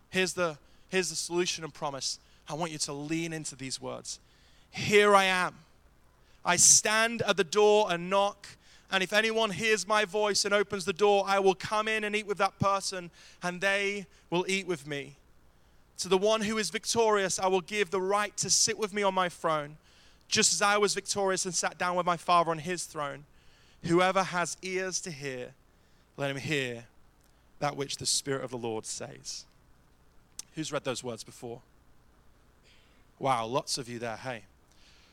Here's 0.10 0.34
the, 0.34 0.58
here's 0.90 1.10
the 1.10 1.16
solution 1.16 1.64
and 1.64 1.74
promise. 1.74 2.20
I 2.48 2.54
want 2.54 2.72
you 2.72 2.78
to 2.80 2.94
lean 2.94 3.34
into 3.34 3.56
these 3.56 3.82
words. 3.82 4.20
Here 4.72 5.16
I 5.16 5.26
am. 5.26 5.56
I 6.44 6.56
stand 6.56 7.22
at 7.22 7.38
the 7.38 7.44
door 7.44 7.92
and 7.92 8.10
knock. 8.10 8.48
And 8.92 9.02
if 9.02 9.14
anyone 9.14 9.52
hears 9.52 9.88
my 9.88 10.04
voice 10.04 10.44
and 10.44 10.54
opens 10.54 10.84
the 10.86 10.94
door, 10.94 11.24
I 11.26 11.40
will 11.40 11.56
come 11.56 11.88
in 11.88 12.04
and 12.04 12.16
eat 12.16 12.28
with 12.28 12.38
that 12.40 12.60
person, 12.60 13.10
and 13.42 13.62
they 13.62 14.06
will 14.30 14.46
eat 14.50 14.68
with 14.68 14.86
me. 14.86 15.16
To 16.00 16.10
the 16.10 16.18
one 16.18 16.42
who 16.42 16.58
is 16.58 16.70
victorious, 16.70 17.40
I 17.40 17.48
will 17.48 17.62
give 17.62 17.90
the 17.92 18.02
right 18.02 18.36
to 18.38 18.50
sit 18.50 18.78
with 18.78 18.94
me 18.94 19.04
on 19.04 19.14
my 19.14 19.30
throne, 19.30 19.78
just 20.28 20.52
as 20.52 20.62
I 20.62 20.78
was 20.78 20.94
victorious 20.94 21.46
and 21.46 21.54
sat 21.54 21.78
down 21.78 21.96
with 21.96 22.06
my 22.06 22.18
Father 22.18 22.52
on 22.52 22.58
his 22.58 22.84
throne. 22.84 23.24
Whoever 23.84 24.24
has 24.24 24.58
ears 24.62 25.00
to 25.02 25.12
hear, 25.12 25.54
let 26.18 26.32
him 26.32 26.38
hear 26.38 26.86
that 27.60 27.78
which 27.78 27.98
the 27.98 28.06
Spirit 28.06 28.44
of 28.44 28.52
the 28.52 28.58
Lord 28.58 28.86
says. 28.86 29.46
Who's 30.56 30.72
read 30.72 30.84
those 30.84 31.04
words 31.04 31.24
before? 31.24 31.62
Wow, 33.22 33.46
lots 33.46 33.78
of 33.78 33.88
you 33.88 34.00
there. 34.00 34.16
Hey. 34.16 34.42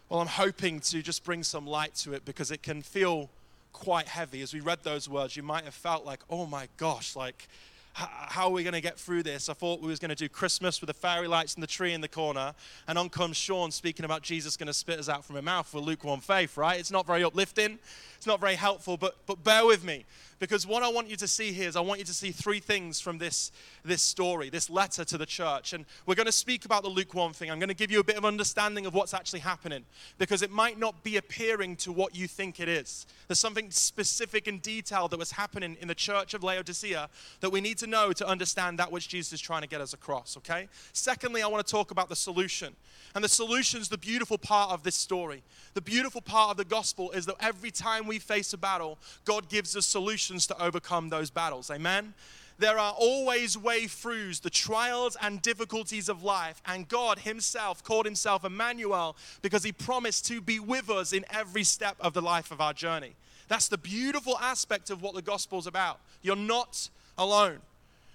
Well, 0.09 0.23
I'm 0.23 0.29
hoping 0.29 0.81
to 0.81 1.03
just 1.03 1.25
bring 1.25 1.43
some 1.43 1.67
light 1.67 1.95
to 1.97 2.15
it 2.15 2.25
because 2.25 2.51
it 2.51 2.63
can 2.63 2.81
feel 2.81 3.29
quite 3.75 4.09
heavy. 4.09 4.41
As 4.41 4.55
we 4.55 4.61
read 4.61 4.79
those 4.83 5.11
words, 5.11 5.37
you 5.37 5.43
might 5.43 5.65
have 5.65 5.75
felt 5.75 6.07
like, 6.07 6.21
oh 6.31 6.47
my 6.47 6.69
gosh, 6.79 7.15
like, 7.15 7.47
how 7.93 8.47
are 8.47 8.53
we 8.53 8.63
going 8.63 8.73
to 8.73 8.81
get 8.81 8.99
through 8.99 9.25
this? 9.25 9.51
I 9.51 9.53
thought 9.53 9.83
we 9.83 9.89
was 9.89 9.99
going 9.99 10.09
to 10.09 10.15
do 10.15 10.27
Christmas 10.27 10.81
with 10.81 10.89
the 10.89 10.95
fairy 10.95 11.29
lights 11.29 11.53
and 11.53 11.63
the 11.63 11.67
tree 11.67 11.93
in 11.93 12.01
the 12.01 12.09
corner, 12.09 12.55
and 12.87 12.97
on 12.97 13.11
comes 13.11 13.37
Sean 13.37 13.71
speaking 13.71 14.07
about 14.07 14.23
Jesus 14.23 14.57
going 14.57 14.69
to 14.69 14.73
spit 14.73 14.99
us 14.99 15.11
out 15.11 15.23
from 15.23 15.37
her 15.37 15.43
mouth 15.43 15.75
with 15.75 15.85
lukewarm 15.85 16.21
faith, 16.21 16.57
right? 16.57 16.81
It's 16.81 16.91
not 16.91 17.07
very 17.07 17.23
uplifting. 17.23 17.79
It's 18.17 18.27
not 18.27 18.41
very 18.41 18.55
helpful, 18.55 18.97
but, 18.97 19.17
but 19.27 19.45
bear 19.45 19.67
with 19.67 19.85
me. 19.85 20.07
Because 20.39 20.67
what 20.67 20.83
I 20.83 20.89
want 20.89 21.09
you 21.09 21.17
to 21.17 21.27
see 21.27 21.53
here 21.53 21.69
is 21.69 21.75
I 21.75 21.81
want 21.81 21.99
you 21.99 22.05
to 22.07 22.15
see 22.15 22.31
three 22.31 22.61
things 22.61 23.01
from 23.01 23.19
this, 23.19 23.51
this 23.85 24.03
story, 24.03 24.51
this 24.51 24.71
letter 24.71 25.05
to 25.05 25.19
the 25.19 25.27
church. 25.27 25.73
And 25.73 25.85
we're 26.07 26.15
going 26.15 26.27
to 26.27 26.33
speak 26.33 26.65
about 26.65 26.83
the 26.85 26.89
lukewarm 26.89 27.33
thing. 27.33 27.51
I'm 27.51 27.59
going 27.59 27.69
to 27.69 27.75
give 27.75 27.91
you 27.91 27.99
a 27.99 28.05
bit 28.05 28.17
of 28.17 28.25
understanding 28.25 28.87
of 28.87 28.95
what's 28.95 29.15
actually 29.15 29.41
happening 29.41 29.85
because 30.17 30.43
it 30.43 30.51
might 30.51 30.79
not 30.79 31.03
be 31.03 31.17
appearing 31.17 31.77
to 31.77 31.93
what 31.93 32.15
you 32.15 32.29
think 32.29 32.61
it 32.61 32.69
is. 32.69 33.07
There's 33.27 33.41
something 33.41 33.71
specific 33.71 34.47
and 34.47 34.63
detailed 34.63 35.11
that 35.11 35.19
was 35.19 35.33
happening 35.33 35.77
in 35.81 35.89
the 35.89 35.95
church 35.95 36.35
of 36.35 36.45
Laodicea 36.45 37.09
that 37.41 37.51
we 37.51 37.61
need 37.61 37.79
to 37.79 37.87
know 37.87 38.13
to 38.13 38.27
understand 38.27 38.79
that 38.79 38.93
which 38.93 39.09
Jesus 39.09 39.33
is 39.33 39.41
trying 39.41 39.63
to 39.63 39.69
get 39.69 39.81
us 39.81 39.93
across, 39.93 40.37
okay? 40.37 40.69
Secondly, 40.93 41.43
I 41.43 41.49
want 41.49 41.67
to 41.67 41.71
talk 41.71 41.91
about 41.91 42.09
the 42.09 42.17
solution. 42.17 42.77
And 43.15 43.25
the 43.25 43.29
solution 43.29 43.81
is 43.81 43.89
the 43.89 43.99
beautiful 43.99 44.39
part 44.39 44.71
of 44.71 44.83
this 44.85 44.95
story. 44.95 45.43
The 45.75 45.81
beautiful 45.81 46.21
part 46.21 46.53
of 46.53 46.57
the 46.57 46.65
gospel 46.65 47.11
is 47.11 47.27
that 47.27 47.37
every 47.41 47.71
time 47.71 48.07
we 48.07 48.19
face 48.19 48.53
a 48.53 48.59
battle, 48.59 48.99
God 49.25 49.49
gives 49.49 49.77
us 49.77 49.87
solutions 49.87 50.28
to 50.29 50.63
overcome 50.63 51.09
those 51.09 51.31
battles. 51.31 51.71
Amen? 51.71 52.15
There 52.59 52.79
are 52.79 52.93
always 52.99 53.57
way 53.57 53.85
throughs, 53.85 54.41
the 54.41 54.51
trials 54.51 55.17
and 55.23 55.41
difficulties 55.41 56.09
of 56.09 56.25
life. 56.25 56.61
And 56.67 56.89
God 56.89 57.21
Himself 57.21 57.85
called 57.85 58.05
Himself 58.05 58.45
Emmanuel 58.45 59.17
because 59.43 59.63
He 59.63 59.73
promised 59.73 60.27
to 60.27 60.41
be 60.41 60.59
with 60.59 60.91
us 60.91 61.13
in 61.13 61.25
every 61.31 61.63
step 61.65 61.97
of 62.01 62.15
the 62.15 62.23
life 62.23 62.51
of 62.51 62.61
our 62.61 62.73
journey. 62.73 63.15
That's 63.47 63.69
the 63.69 63.79
beautiful 63.79 64.37
aspect 64.39 64.91
of 64.91 65.03
what 65.03 65.15
the 65.15 65.23
gospel 65.23 65.59
is 65.59 65.67
about. 65.67 66.01
You're 66.21 66.37
not 66.37 66.89
alone. 67.17 67.59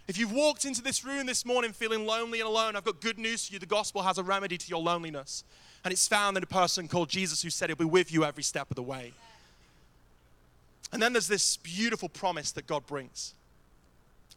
If 0.07 0.17
you've 0.17 0.33
walked 0.33 0.65
into 0.65 0.81
this 0.81 1.05
room 1.05 1.25
this 1.25 1.45
morning 1.45 1.71
feeling 1.71 2.05
lonely 2.05 2.41
and 2.41 2.47
alone, 2.47 2.75
I've 2.75 2.83
got 2.83 2.99
good 2.99 3.17
news 3.17 3.47
for 3.47 3.53
you. 3.53 3.59
The 3.59 3.65
gospel 3.65 4.01
has 4.01 4.17
a 4.17 4.23
remedy 4.23 4.57
to 4.57 4.67
your 4.67 4.81
loneliness. 4.81 5.45
And 5.85 5.91
it's 5.91 6.07
found 6.07 6.35
in 6.35 6.43
a 6.43 6.47
person 6.47 6.89
called 6.89 7.09
Jesus 7.09 7.41
who 7.41 7.49
said 7.49 7.69
he'll 7.69 7.77
be 7.77 7.85
with 7.85 8.11
you 8.11 8.25
every 8.25 8.43
step 8.43 8.69
of 8.69 8.75
the 8.75 8.83
way. 8.83 9.13
And 10.93 11.01
then 11.01 11.11
there's 11.11 11.27
this 11.27 11.57
beautiful 11.57 12.07
promise 12.07 12.51
that 12.51 12.67
God 12.67 12.85
brings. 12.85 13.33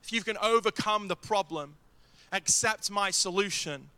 If 0.03 0.11
you 0.13 0.23
can 0.23 0.39
overcome 0.39 1.09
the 1.09 1.17
problem, 1.17 1.75
accept 2.33 2.91
my 2.91 3.11
solution, 3.11 3.91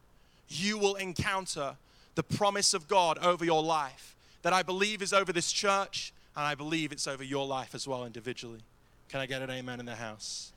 you 0.48 0.76
will 0.76 0.96
encounter 0.96 1.76
the 2.16 2.22
promise 2.24 2.74
of 2.74 2.88
God 2.88 3.16
over 3.18 3.44
your 3.44 3.62
life 3.62 4.16
that 4.42 4.52
I 4.52 4.64
believe 4.64 5.02
is 5.02 5.12
over 5.12 5.32
this 5.32 5.52
church 5.52 6.12
and 6.34 6.44
I 6.44 6.56
believe 6.56 6.90
it's 6.90 7.06
over 7.06 7.22
your 7.22 7.46
life 7.46 7.76
as 7.76 7.86
well 7.86 8.04
individually. 8.04 8.60
Can 9.08 9.20
I 9.20 9.26
get 9.26 9.40
an 9.40 9.50
amen 9.50 9.78
in 9.78 9.86
the 9.86 9.94
house? 9.94 10.52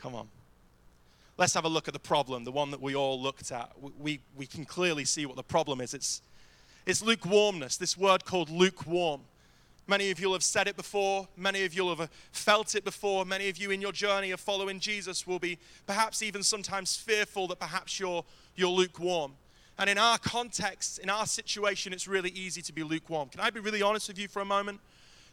Come 0.00 0.14
on. 0.14 0.28
Let's 1.36 1.54
have 1.54 1.64
a 1.64 1.68
look 1.68 1.88
at 1.88 1.94
the 1.94 2.00
problem, 2.00 2.44
the 2.44 2.52
one 2.52 2.70
that 2.70 2.80
we 2.80 2.94
all 2.94 3.20
looked 3.20 3.50
at. 3.50 3.72
We, 3.98 4.20
we 4.36 4.46
can 4.46 4.64
clearly 4.64 5.04
see 5.04 5.26
what 5.26 5.34
the 5.34 5.42
problem 5.42 5.80
is. 5.80 5.92
It's, 5.92 6.22
it's 6.86 7.02
lukewarmness, 7.02 7.76
this 7.78 7.98
word 7.98 8.24
called 8.24 8.48
lukewarm. 8.48 9.22
Many 9.86 10.10
of 10.10 10.18
you 10.18 10.28
will 10.28 10.34
have 10.34 10.42
said 10.42 10.66
it 10.66 10.76
before. 10.76 11.28
Many 11.36 11.64
of 11.64 11.74
you 11.74 11.84
will 11.84 11.96
have 11.96 12.10
felt 12.32 12.74
it 12.74 12.84
before. 12.84 13.26
Many 13.26 13.50
of 13.50 13.58
you 13.58 13.70
in 13.70 13.82
your 13.82 13.92
journey 13.92 14.30
of 14.30 14.40
following 14.40 14.80
Jesus 14.80 15.26
will 15.26 15.38
be 15.38 15.58
perhaps 15.86 16.22
even 16.22 16.42
sometimes 16.42 16.96
fearful 16.96 17.46
that 17.48 17.58
perhaps 17.58 18.00
you're, 18.00 18.24
you're 18.56 18.70
lukewarm. 18.70 19.32
And 19.78 19.90
in 19.90 19.98
our 19.98 20.18
context, 20.18 20.98
in 20.98 21.10
our 21.10 21.26
situation, 21.26 21.92
it's 21.92 22.08
really 22.08 22.30
easy 22.30 22.62
to 22.62 22.72
be 22.72 22.82
lukewarm. 22.82 23.28
Can 23.28 23.40
I 23.40 23.50
be 23.50 23.60
really 23.60 23.82
honest 23.82 24.08
with 24.08 24.18
you 24.18 24.28
for 24.28 24.40
a 24.40 24.44
moment? 24.44 24.80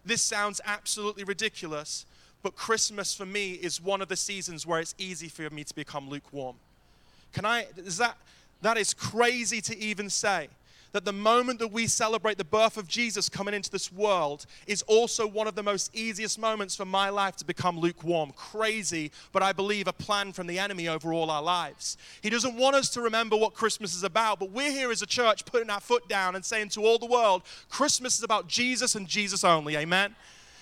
This 0.04 0.22
sounds 0.22 0.60
absolutely 0.66 1.24
ridiculous, 1.24 2.06
but 2.42 2.56
Christmas 2.56 3.14
for 3.14 3.26
me 3.26 3.52
is 3.52 3.80
one 3.80 4.02
of 4.02 4.08
the 4.08 4.16
seasons 4.16 4.66
where 4.66 4.80
it's 4.80 4.96
easy 4.98 5.30
for 5.30 5.48
me 5.50 5.64
to 5.64 5.76
become 5.76 6.10
lukewarm. 6.10 6.56
Can 7.34 7.46
I, 7.46 7.68
is 7.78 7.98
that, 8.00 8.18
that 8.64 8.78
is 8.78 8.94
crazy 8.94 9.62
to 9.62 9.78
even 9.78 10.10
say. 10.10 10.50
That 10.94 11.06
the 11.06 11.14
moment 11.14 11.60
that 11.60 11.72
we 11.72 11.88
celebrate 11.88 12.38
the 12.38 12.44
birth 12.44 12.76
of 12.76 12.88
Jesus 12.88 13.30
coming 13.30 13.54
into 13.54 13.72
this 13.72 13.92
world 13.92 14.46
is 14.68 14.82
also 14.84 15.26
one 15.26 15.48
of 15.48 15.56
the 15.56 15.64
most 15.64 15.96
easiest 15.96 16.38
moments 16.38 16.76
for 16.76 16.86
my 16.86 17.10
life 17.10 17.38
to 17.38 17.46
become 17.46 17.80
lukewarm. 17.80 18.32
Crazy, 18.36 19.12
but 19.32 19.42
I 19.42 19.54
believe 19.54 19.88
a 19.88 19.94
plan 19.94 20.34
from 20.34 20.48
the 20.48 20.60
enemy 20.60 20.88
over 20.88 21.14
all 21.14 21.30
our 21.30 21.42
lives. 21.42 21.98
He 22.22 22.30
doesn't 22.30 22.58
want 22.58 22.76
us 22.76 22.90
to 22.90 23.02
remember 23.02 23.38
what 23.38 23.54
Christmas 23.54 23.96
is 23.96 24.04
about, 24.04 24.40
but 24.40 24.52
we're 24.52 24.72
here 24.72 24.92
as 24.92 25.02
a 25.02 25.08
church 25.08 25.46
putting 25.46 25.70
our 25.70 25.80
foot 25.80 26.10
down 26.10 26.36
and 26.36 26.44
saying 26.44 26.70
to 26.70 26.82
all 26.82 26.98
the 26.98 27.06
world, 27.06 27.44
Christmas 27.70 28.18
is 28.18 28.24
about 28.24 28.48
Jesus 28.48 28.96
and 28.96 29.08
Jesus 29.08 29.44
only. 29.44 29.78
Amen? 29.78 30.16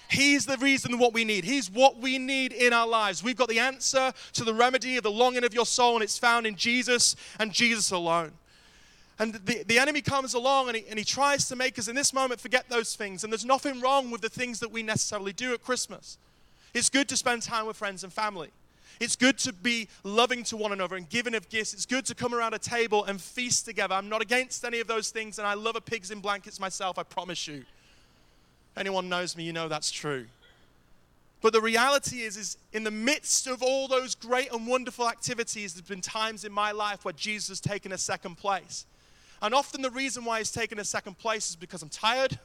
He's 0.09 0.47
the 0.47 0.57
reason 0.57 0.97
what 0.97 1.13
we 1.13 1.23
need. 1.23 1.43
He's 1.43 1.69
what 1.69 1.97
we 1.97 2.17
need 2.17 2.51
in 2.51 2.73
our 2.73 2.87
lives. 2.87 3.23
We've 3.23 3.35
got 3.35 3.47
the 3.47 3.59
answer 3.59 4.11
to 4.33 4.43
the 4.43 4.53
remedy 4.55 4.97
of 4.97 5.03
the 5.03 5.11
longing 5.11 5.43
of 5.43 5.53
your 5.53 5.67
soul, 5.67 5.95
and 5.95 6.03
it's 6.03 6.17
found 6.17 6.47
in 6.47 6.55
Jesus 6.55 7.15
and 7.39 7.53
Jesus 7.53 7.91
alone. 7.91 8.31
And 9.19 9.33
the, 9.33 9.63
the 9.67 9.77
enemy 9.77 10.01
comes 10.01 10.33
along 10.33 10.69
and 10.69 10.77
he, 10.77 10.85
and 10.89 10.97
he 10.97 11.03
tries 11.03 11.47
to 11.49 11.55
make 11.55 11.77
us 11.77 11.89
in 11.89 11.95
this 11.95 12.13
moment 12.13 12.39
forget 12.39 12.69
those 12.69 12.95
things. 12.95 13.23
And 13.23 13.31
there's 13.33 13.45
nothing 13.45 13.81
wrong 13.81 14.11
with 14.11 14.21
the 14.21 14.29
things 14.29 14.61
that 14.61 14.71
we 14.71 14.81
necessarily 14.81 15.33
do 15.33 15.53
at 15.53 15.61
Christmas. 15.61 16.17
It's 16.73 16.89
good 16.89 17.09
to 17.09 17.17
spend 17.17 17.43
time 17.43 17.65
with 17.65 17.75
friends 17.75 18.03
and 18.03 18.13
family. 18.13 18.49
It's 18.99 19.15
good 19.15 19.37
to 19.39 19.53
be 19.53 19.87
loving 20.03 20.43
to 20.45 20.57
one 20.57 20.71
another 20.71 20.95
and 20.95 21.07
giving 21.09 21.35
of 21.35 21.49
gifts. 21.49 21.73
It's 21.73 21.85
good 21.85 22.05
to 22.07 22.15
come 22.15 22.33
around 22.33 22.53
a 22.53 22.59
table 22.59 23.05
and 23.05 23.19
feast 23.19 23.65
together. 23.65 23.95
I'm 23.95 24.09
not 24.09 24.21
against 24.21 24.65
any 24.65 24.79
of 24.79 24.87
those 24.87 25.09
things, 25.09 25.37
and 25.37 25.47
I 25.47 25.53
love 25.53 25.75
a 25.75 25.81
pigs 25.81 26.11
in 26.11 26.19
blankets 26.19 26.59
myself, 26.59 26.97
I 26.97 27.03
promise 27.03 27.47
you. 27.47 27.63
Anyone 28.75 29.09
knows 29.09 29.37
me, 29.37 29.43
you 29.43 29.53
know 29.53 29.67
that's 29.67 29.91
true. 29.91 30.25
But 31.41 31.53
the 31.53 31.61
reality 31.61 32.21
is, 32.21 32.35
is 32.35 32.57
in 32.73 32.83
the 32.83 32.91
midst 32.91 33.47
of 33.47 33.63
all 33.63 33.87
those 33.87 34.15
great 34.15 34.51
and 34.51 34.67
wonderful 34.67 35.07
activities, 35.07 35.73
there's 35.73 35.87
been 35.87 36.01
times 36.01 36.43
in 36.43 36.51
my 36.51 36.71
life 36.71 37.05
where 37.05 37.13
Jesus 37.13 37.47
has 37.47 37.61
taken 37.61 37.93
a 37.93 37.97
second 37.97 38.35
place. 38.35 38.85
And 39.41 39.53
often 39.53 39.81
the 39.81 39.91
reason 39.91 40.25
why 40.25 40.39
he's 40.39 40.51
taken 40.51 40.79
a 40.79 40.85
second 40.85 41.17
place 41.17 41.49
is 41.49 41.55
because 41.55 41.81
I'm 41.81 41.89
tired. 41.89 42.37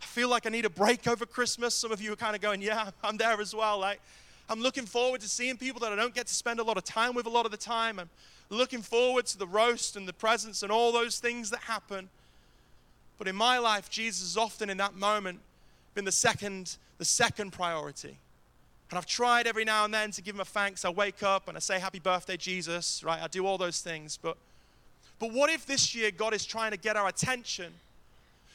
I 0.00 0.04
feel 0.04 0.28
like 0.28 0.46
I 0.46 0.50
need 0.50 0.64
a 0.64 0.70
break 0.70 1.06
over 1.06 1.26
Christmas. 1.26 1.74
Some 1.74 1.92
of 1.92 2.00
you 2.00 2.12
are 2.12 2.16
kind 2.16 2.34
of 2.34 2.42
going, 2.42 2.62
yeah, 2.62 2.90
I'm 3.02 3.16
there 3.16 3.40
as 3.40 3.54
well. 3.54 3.78
Like, 3.78 4.00
I'm 4.48 4.60
looking 4.60 4.86
forward 4.86 5.20
to 5.20 5.28
seeing 5.28 5.56
people 5.56 5.80
that 5.80 5.92
I 5.92 5.96
don't 5.96 6.14
get 6.14 6.26
to 6.26 6.34
spend 6.34 6.60
a 6.60 6.64
lot 6.64 6.76
of 6.76 6.84
time 6.84 7.14
with 7.14 7.26
a 7.26 7.30
lot 7.30 7.44
of 7.44 7.52
the 7.52 7.56
time. 7.56 7.98
I'm 7.98 8.10
looking 8.50 8.82
forward 8.82 9.26
to 9.26 9.38
the 9.38 9.46
roast 9.46 9.96
and 9.96 10.08
the 10.08 10.12
presents 10.12 10.62
and 10.62 10.72
all 10.72 10.92
those 10.92 11.18
things 11.18 11.50
that 11.50 11.60
happen. 11.60 12.08
But 13.18 13.28
in 13.28 13.36
my 13.36 13.58
life, 13.58 13.90
Jesus 13.90 14.22
is 14.22 14.36
often 14.36 14.70
in 14.70 14.78
that 14.78 14.94
moment 14.96 15.40
been 15.94 16.04
the 16.04 16.12
second, 16.12 16.76
the 16.98 17.04
second 17.04 17.52
priority. 17.52 18.16
And 18.90 18.98
I've 18.98 19.06
tried 19.06 19.46
every 19.46 19.64
now 19.64 19.84
and 19.84 19.94
then 19.94 20.10
to 20.12 20.22
give 20.22 20.34
him 20.34 20.40
a 20.40 20.44
thanks. 20.44 20.84
I 20.84 20.90
wake 20.90 21.22
up 21.22 21.46
and 21.46 21.56
I 21.56 21.60
say, 21.60 21.78
Happy 21.78 22.00
birthday, 22.00 22.36
Jesus, 22.36 23.04
right? 23.04 23.22
I 23.22 23.28
do 23.28 23.46
all 23.46 23.56
those 23.58 23.80
things. 23.80 24.18
But, 24.20 24.36
but 25.20 25.32
what 25.32 25.50
if 25.50 25.66
this 25.66 25.94
year 25.94 26.10
God 26.10 26.34
is 26.34 26.44
trying 26.44 26.72
to 26.72 26.78
get 26.78 26.96
our 26.96 27.06
attention? 27.06 27.72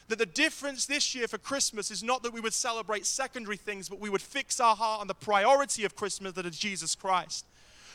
That 0.07 0.19
the 0.19 0.25
difference 0.25 0.85
this 0.85 1.15
year 1.15 1.27
for 1.27 1.37
Christmas 1.37 1.89
is 1.89 2.03
not 2.03 2.23
that 2.23 2.33
we 2.33 2.41
would 2.41 2.53
celebrate 2.53 3.05
secondary 3.05 3.57
things, 3.57 3.87
but 3.87 3.99
we 3.99 4.09
would 4.09 4.21
fix 4.21 4.59
our 4.59 4.75
heart 4.75 5.01
on 5.01 5.07
the 5.07 5.15
priority 5.15 5.85
of 5.85 5.95
Christmas 5.95 6.33
that 6.33 6.45
is 6.45 6.57
Jesus 6.57 6.93
Christ. 6.93 7.45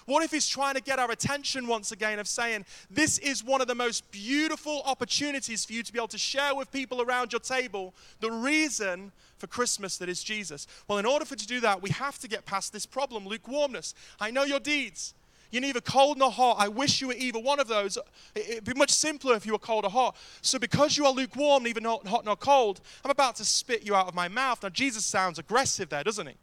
What 0.06 0.24
if 0.24 0.30
he's 0.30 0.48
trying 0.48 0.74
to 0.74 0.82
get 0.82 0.98
our 0.98 1.10
attention 1.10 1.66
once 1.66 1.92
again 1.92 2.18
of 2.18 2.26
saying, 2.26 2.64
This 2.90 3.18
is 3.18 3.44
one 3.44 3.60
of 3.60 3.68
the 3.68 3.74
most 3.74 4.10
beautiful 4.10 4.82
opportunities 4.84 5.64
for 5.64 5.72
you 5.72 5.82
to 5.82 5.92
be 5.92 5.98
able 5.98 6.08
to 6.08 6.18
share 6.18 6.54
with 6.54 6.72
people 6.72 7.02
around 7.02 7.32
your 7.32 7.40
table 7.40 7.94
the 8.20 8.30
reason 8.30 9.12
for 9.36 9.46
Christmas 9.46 9.96
that 9.98 10.08
is 10.08 10.22
Jesus? 10.22 10.66
Well, 10.88 10.98
in 10.98 11.06
order 11.06 11.24
for 11.24 11.36
to 11.36 11.46
do 11.46 11.60
that, 11.60 11.82
we 11.82 11.90
have 11.90 12.18
to 12.20 12.28
get 12.28 12.46
past 12.46 12.72
this 12.72 12.86
problem 12.86 13.26
lukewarmness. 13.26 13.94
I 14.20 14.30
know 14.30 14.44
your 14.44 14.60
deeds. 14.60 15.14
You're 15.50 15.62
neither 15.62 15.80
cold 15.80 16.18
nor 16.18 16.30
hot. 16.30 16.56
I 16.58 16.68
wish 16.68 17.00
you 17.00 17.08
were 17.08 17.14
either 17.16 17.38
one 17.38 17.58
of 17.58 17.66
those. 17.66 17.98
It'd 18.34 18.64
be 18.64 18.74
much 18.74 18.90
simpler 18.90 19.34
if 19.34 19.44
you 19.44 19.52
were 19.52 19.58
cold 19.58 19.84
or 19.84 19.90
hot. 19.90 20.16
So, 20.42 20.58
because 20.58 20.96
you 20.96 21.06
are 21.06 21.12
lukewarm, 21.12 21.64
neither 21.64 21.80
hot 21.82 22.24
nor 22.24 22.36
cold, 22.36 22.80
I'm 23.04 23.10
about 23.10 23.36
to 23.36 23.44
spit 23.44 23.84
you 23.84 23.94
out 23.94 24.06
of 24.06 24.14
my 24.14 24.28
mouth. 24.28 24.62
Now, 24.62 24.68
Jesus 24.68 25.04
sounds 25.04 25.38
aggressive 25.38 25.88
there, 25.88 26.04
doesn't 26.04 26.26
he? 26.26 26.34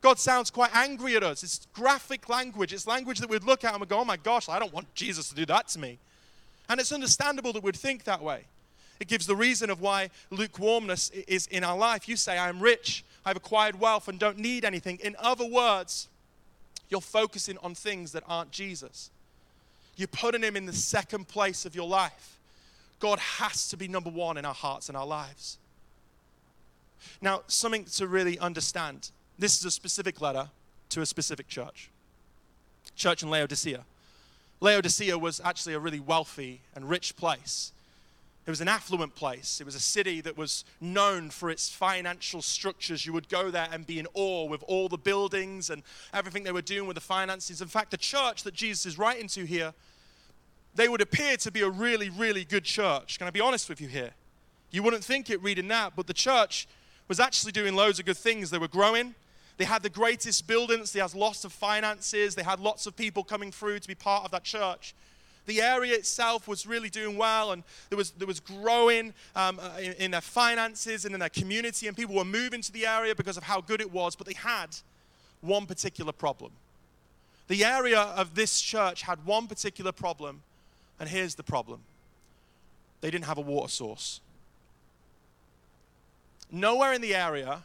God 0.00 0.18
sounds 0.18 0.50
quite 0.50 0.74
angry 0.74 1.14
at 1.14 1.22
us. 1.22 1.44
It's 1.44 1.66
graphic 1.72 2.28
language. 2.28 2.72
It's 2.72 2.86
language 2.86 3.18
that 3.20 3.30
we'd 3.30 3.44
look 3.44 3.64
at 3.64 3.72
and 3.72 3.80
we'd 3.80 3.88
go, 3.88 4.00
oh 4.00 4.04
my 4.04 4.16
gosh, 4.16 4.48
I 4.48 4.58
don't 4.58 4.72
want 4.72 4.92
Jesus 4.94 5.28
to 5.28 5.34
do 5.34 5.46
that 5.46 5.68
to 5.68 5.78
me. 5.78 5.98
And 6.68 6.80
it's 6.80 6.90
understandable 6.90 7.52
that 7.52 7.62
we'd 7.62 7.76
think 7.76 8.04
that 8.04 8.22
way. 8.22 8.44
It 8.98 9.08
gives 9.08 9.26
the 9.26 9.36
reason 9.36 9.70
of 9.70 9.80
why 9.80 10.10
lukewarmness 10.30 11.10
is 11.10 11.46
in 11.48 11.64
our 11.64 11.76
life. 11.76 12.08
You 12.08 12.16
say, 12.16 12.38
I'm 12.38 12.60
rich, 12.60 13.04
I've 13.24 13.36
acquired 13.36 13.78
wealth, 13.78 14.08
and 14.08 14.18
don't 14.18 14.38
need 14.38 14.64
anything. 14.64 14.98
In 15.02 15.16
other 15.18 15.46
words, 15.46 16.08
you're 16.92 17.00
focusing 17.00 17.56
on 17.62 17.74
things 17.74 18.12
that 18.12 18.22
aren't 18.28 18.50
Jesus. 18.50 19.10
You're 19.96 20.08
putting 20.08 20.42
him 20.42 20.56
in 20.56 20.66
the 20.66 20.74
second 20.74 21.26
place 21.26 21.64
of 21.64 21.74
your 21.74 21.88
life. 21.88 22.38
God 23.00 23.18
has 23.18 23.70
to 23.70 23.78
be 23.78 23.88
number 23.88 24.10
one 24.10 24.36
in 24.36 24.44
our 24.44 24.54
hearts 24.54 24.88
and 24.88 24.96
our 24.96 25.06
lives. 25.06 25.56
Now, 27.22 27.42
something 27.46 27.86
to 27.96 28.06
really 28.06 28.38
understand 28.38 29.10
this 29.38 29.58
is 29.58 29.64
a 29.64 29.70
specific 29.70 30.20
letter 30.20 30.50
to 30.90 31.00
a 31.00 31.06
specific 31.06 31.48
church, 31.48 31.88
church 32.94 33.22
in 33.22 33.30
Laodicea. 33.30 33.84
Laodicea 34.60 35.18
was 35.18 35.40
actually 35.42 35.72
a 35.72 35.80
really 35.80 35.98
wealthy 35.98 36.60
and 36.76 36.88
rich 36.88 37.16
place. 37.16 37.72
It 38.44 38.50
was 38.50 38.60
an 38.60 38.68
affluent 38.68 39.14
place. 39.14 39.60
It 39.60 39.64
was 39.64 39.76
a 39.76 39.80
city 39.80 40.20
that 40.22 40.36
was 40.36 40.64
known 40.80 41.30
for 41.30 41.48
its 41.48 41.68
financial 41.68 42.42
structures. 42.42 43.06
You 43.06 43.12
would 43.12 43.28
go 43.28 43.52
there 43.52 43.68
and 43.70 43.86
be 43.86 44.00
in 44.00 44.08
awe 44.14 44.46
with 44.46 44.64
all 44.66 44.88
the 44.88 44.98
buildings 44.98 45.70
and 45.70 45.84
everything 46.12 46.42
they 46.42 46.50
were 46.50 46.60
doing 46.60 46.88
with 46.88 46.96
the 46.96 47.00
finances. 47.00 47.62
In 47.62 47.68
fact, 47.68 47.92
the 47.92 47.96
church 47.96 48.42
that 48.42 48.54
Jesus 48.54 48.84
is 48.84 48.98
writing 48.98 49.28
to 49.28 49.44
here, 49.44 49.74
they 50.74 50.88
would 50.88 51.00
appear 51.00 51.36
to 51.36 51.52
be 51.52 51.60
a 51.60 51.70
really, 51.70 52.10
really 52.10 52.44
good 52.44 52.64
church. 52.64 53.18
Can 53.18 53.28
I 53.28 53.30
be 53.30 53.40
honest 53.40 53.68
with 53.68 53.80
you 53.80 53.86
here? 53.86 54.10
You 54.72 54.82
wouldn't 54.82 55.04
think 55.04 55.30
it 55.30 55.40
reading 55.40 55.68
that, 55.68 55.92
but 55.94 56.08
the 56.08 56.14
church 56.14 56.66
was 57.06 57.20
actually 57.20 57.52
doing 57.52 57.76
loads 57.76 58.00
of 58.00 58.06
good 58.06 58.16
things. 58.16 58.50
They 58.50 58.58
were 58.58 58.66
growing. 58.66 59.14
They 59.56 59.66
had 59.66 59.84
the 59.84 59.90
greatest 59.90 60.48
buildings. 60.48 60.92
They 60.92 61.00
had 61.00 61.14
lots 61.14 61.44
of 61.44 61.52
finances. 61.52 62.34
They 62.34 62.42
had 62.42 62.58
lots 62.58 62.86
of 62.86 62.96
people 62.96 63.22
coming 63.22 63.52
through 63.52 63.78
to 63.78 63.86
be 63.86 63.94
part 63.94 64.24
of 64.24 64.32
that 64.32 64.42
church 64.42 64.94
the 65.46 65.60
area 65.60 65.94
itself 65.94 66.46
was 66.46 66.66
really 66.66 66.88
doing 66.88 67.16
well 67.16 67.52
and 67.52 67.62
there 67.88 67.96
was, 67.96 68.10
there 68.12 68.26
was 68.26 68.40
growing 68.40 69.12
um, 69.34 69.58
uh, 69.60 69.78
in, 69.80 69.92
in, 69.94 70.10
their 70.10 70.20
finances 70.20 71.04
and 71.04 71.14
in 71.14 71.20
their 71.20 71.28
community 71.28 71.88
and 71.88 71.96
people 71.96 72.14
were 72.14 72.24
moving 72.24 72.62
to 72.62 72.72
the 72.72 72.86
area 72.86 73.14
because 73.14 73.36
of 73.36 73.42
how 73.42 73.60
good 73.60 73.80
it 73.80 73.90
was 73.90 74.14
but 74.14 74.26
they 74.26 74.34
had 74.34 74.68
one 75.40 75.66
particular 75.66 76.12
problem. 76.12 76.52
The 77.48 77.64
area 77.64 78.00
of 78.00 78.34
this 78.34 78.60
church 78.60 79.02
had 79.02 79.24
one 79.26 79.46
particular 79.46 79.92
problem 79.92 80.42
and 81.00 81.08
here's 81.08 81.34
the 81.34 81.42
problem. 81.42 81.80
They 83.00 83.10
didn't 83.10 83.24
have 83.24 83.38
a 83.38 83.42
water 83.42 83.68
source. 83.68 84.20
Nowhere 86.50 86.92
in 86.92 87.00
the 87.00 87.14
area 87.14 87.64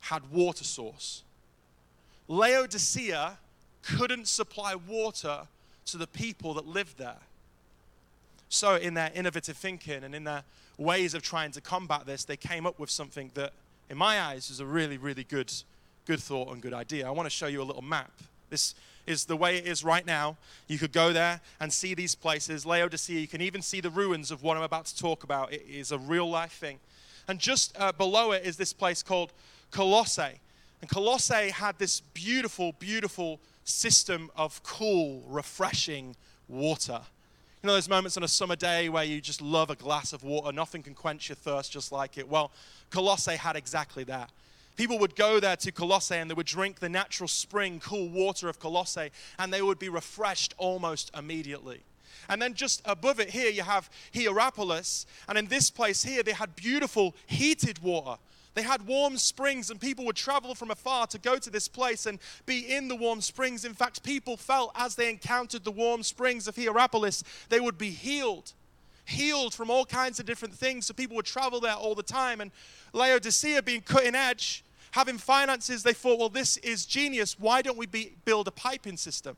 had 0.00 0.30
water 0.30 0.64
source. 0.64 1.22
Laodicea 2.28 3.38
couldn't 3.82 4.28
supply 4.28 4.74
water 4.74 5.46
to 5.86 5.96
the 5.96 6.06
people 6.06 6.54
that 6.54 6.66
lived 6.66 6.98
there. 6.98 7.18
So, 8.48 8.76
in 8.76 8.94
their 8.94 9.10
innovative 9.14 9.56
thinking 9.56 10.04
and 10.04 10.14
in 10.14 10.24
their 10.24 10.44
ways 10.76 11.14
of 11.14 11.22
trying 11.22 11.52
to 11.52 11.60
combat 11.60 12.06
this, 12.06 12.24
they 12.24 12.36
came 12.36 12.66
up 12.66 12.78
with 12.78 12.90
something 12.90 13.30
that, 13.34 13.52
in 13.88 13.96
my 13.96 14.20
eyes, 14.20 14.50
is 14.50 14.60
a 14.60 14.66
really, 14.66 14.98
really 14.98 15.24
good, 15.24 15.52
good 16.06 16.20
thought 16.20 16.52
and 16.52 16.60
good 16.60 16.74
idea. 16.74 17.06
I 17.06 17.10
want 17.10 17.26
to 17.26 17.30
show 17.30 17.46
you 17.46 17.62
a 17.62 17.64
little 17.64 17.82
map. 17.82 18.12
This 18.50 18.74
is 19.06 19.24
the 19.24 19.36
way 19.36 19.56
it 19.56 19.66
is 19.66 19.82
right 19.82 20.06
now. 20.06 20.36
You 20.68 20.78
could 20.78 20.92
go 20.92 21.12
there 21.12 21.40
and 21.60 21.72
see 21.72 21.94
these 21.94 22.14
places. 22.14 22.64
Laodicea, 22.66 23.18
you 23.18 23.28
can 23.28 23.40
even 23.40 23.62
see 23.62 23.80
the 23.80 23.90
ruins 23.90 24.30
of 24.30 24.42
what 24.42 24.56
I'm 24.56 24.62
about 24.62 24.86
to 24.86 24.96
talk 24.96 25.24
about. 25.24 25.52
It 25.52 25.64
is 25.68 25.90
a 25.90 25.98
real 25.98 26.28
life 26.28 26.52
thing. 26.52 26.78
And 27.28 27.38
just 27.38 27.74
uh, 27.78 27.92
below 27.92 28.32
it 28.32 28.44
is 28.44 28.56
this 28.56 28.72
place 28.72 29.02
called 29.02 29.32
Colossae. 29.70 30.40
And 30.80 30.90
Colossae 30.90 31.50
had 31.50 31.78
this 31.78 32.00
beautiful, 32.12 32.72
beautiful 32.78 33.40
system 33.64 34.30
of 34.36 34.62
cool, 34.62 35.22
refreshing 35.28 36.16
water. 36.48 37.00
You 37.62 37.68
know 37.68 37.74
those 37.74 37.88
moments 37.88 38.16
on 38.16 38.24
a 38.24 38.28
summer 38.28 38.56
day 38.56 38.88
where 38.88 39.04
you 39.04 39.20
just 39.20 39.40
love 39.40 39.70
a 39.70 39.76
glass 39.76 40.12
of 40.12 40.24
water, 40.24 40.52
nothing 40.52 40.82
can 40.82 40.94
quench 40.94 41.28
your 41.28 41.36
thirst 41.36 41.70
just 41.70 41.92
like 41.92 42.18
it. 42.18 42.28
Well, 42.28 42.50
Colossae 42.90 43.36
had 43.36 43.54
exactly 43.54 44.04
that. 44.04 44.30
People 44.74 44.98
would 44.98 45.14
go 45.14 45.38
there 45.38 45.56
to 45.56 45.70
Colossae 45.70 46.16
and 46.16 46.30
they 46.30 46.34
would 46.34 46.46
drink 46.46 46.80
the 46.80 46.88
natural 46.88 47.28
spring, 47.28 47.78
cool 47.78 48.08
water 48.08 48.48
of 48.48 48.58
Colossae, 48.58 49.10
and 49.38 49.52
they 49.52 49.62
would 49.62 49.78
be 49.78 49.88
refreshed 49.88 50.54
almost 50.58 51.10
immediately. 51.16 51.82
And 52.28 52.40
then 52.40 52.54
just 52.54 52.82
above 52.84 53.20
it 53.20 53.30
here, 53.30 53.50
you 53.50 53.62
have 53.62 53.90
Hierapolis. 54.12 55.06
And 55.28 55.36
in 55.36 55.46
this 55.46 55.70
place 55.70 56.02
here, 56.02 56.22
they 56.22 56.32
had 56.32 56.56
beautiful 56.56 57.14
heated 57.26 57.80
water. 57.80 58.18
They 58.54 58.62
had 58.62 58.86
warm 58.86 59.16
springs, 59.16 59.70
and 59.70 59.80
people 59.80 60.04
would 60.04 60.16
travel 60.16 60.54
from 60.54 60.70
afar 60.70 61.06
to 61.08 61.18
go 61.18 61.38
to 61.38 61.50
this 61.50 61.68
place 61.68 62.06
and 62.06 62.18
be 62.44 62.74
in 62.74 62.88
the 62.88 62.96
warm 62.96 63.20
springs. 63.20 63.64
In 63.64 63.74
fact, 63.74 64.02
people 64.02 64.36
felt 64.36 64.72
as 64.74 64.94
they 64.94 65.08
encountered 65.08 65.64
the 65.64 65.70
warm 65.70 66.02
springs 66.02 66.46
of 66.46 66.56
Hierapolis, 66.56 67.24
they 67.48 67.60
would 67.60 67.78
be 67.78 67.90
healed. 67.90 68.52
Healed 69.04 69.54
from 69.54 69.70
all 69.70 69.84
kinds 69.84 70.20
of 70.20 70.26
different 70.26 70.54
things. 70.54 70.86
So 70.86 70.94
people 70.94 71.16
would 71.16 71.26
travel 71.26 71.60
there 71.60 71.74
all 71.74 71.94
the 71.94 72.02
time. 72.02 72.40
And 72.40 72.50
Laodicea, 72.92 73.62
being 73.62 73.80
cutting 73.80 74.14
edge, 74.14 74.64
having 74.92 75.18
finances, 75.18 75.82
they 75.82 75.92
thought, 75.92 76.18
well, 76.18 76.28
this 76.28 76.56
is 76.58 76.86
genius. 76.86 77.38
Why 77.38 77.62
don't 77.62 77.78
we 77.78 77.86
be, 77.86 78.14
build 78.24 78.46
a 78.48 78.52
piping 78.52 78.96
system? 78.96 79.36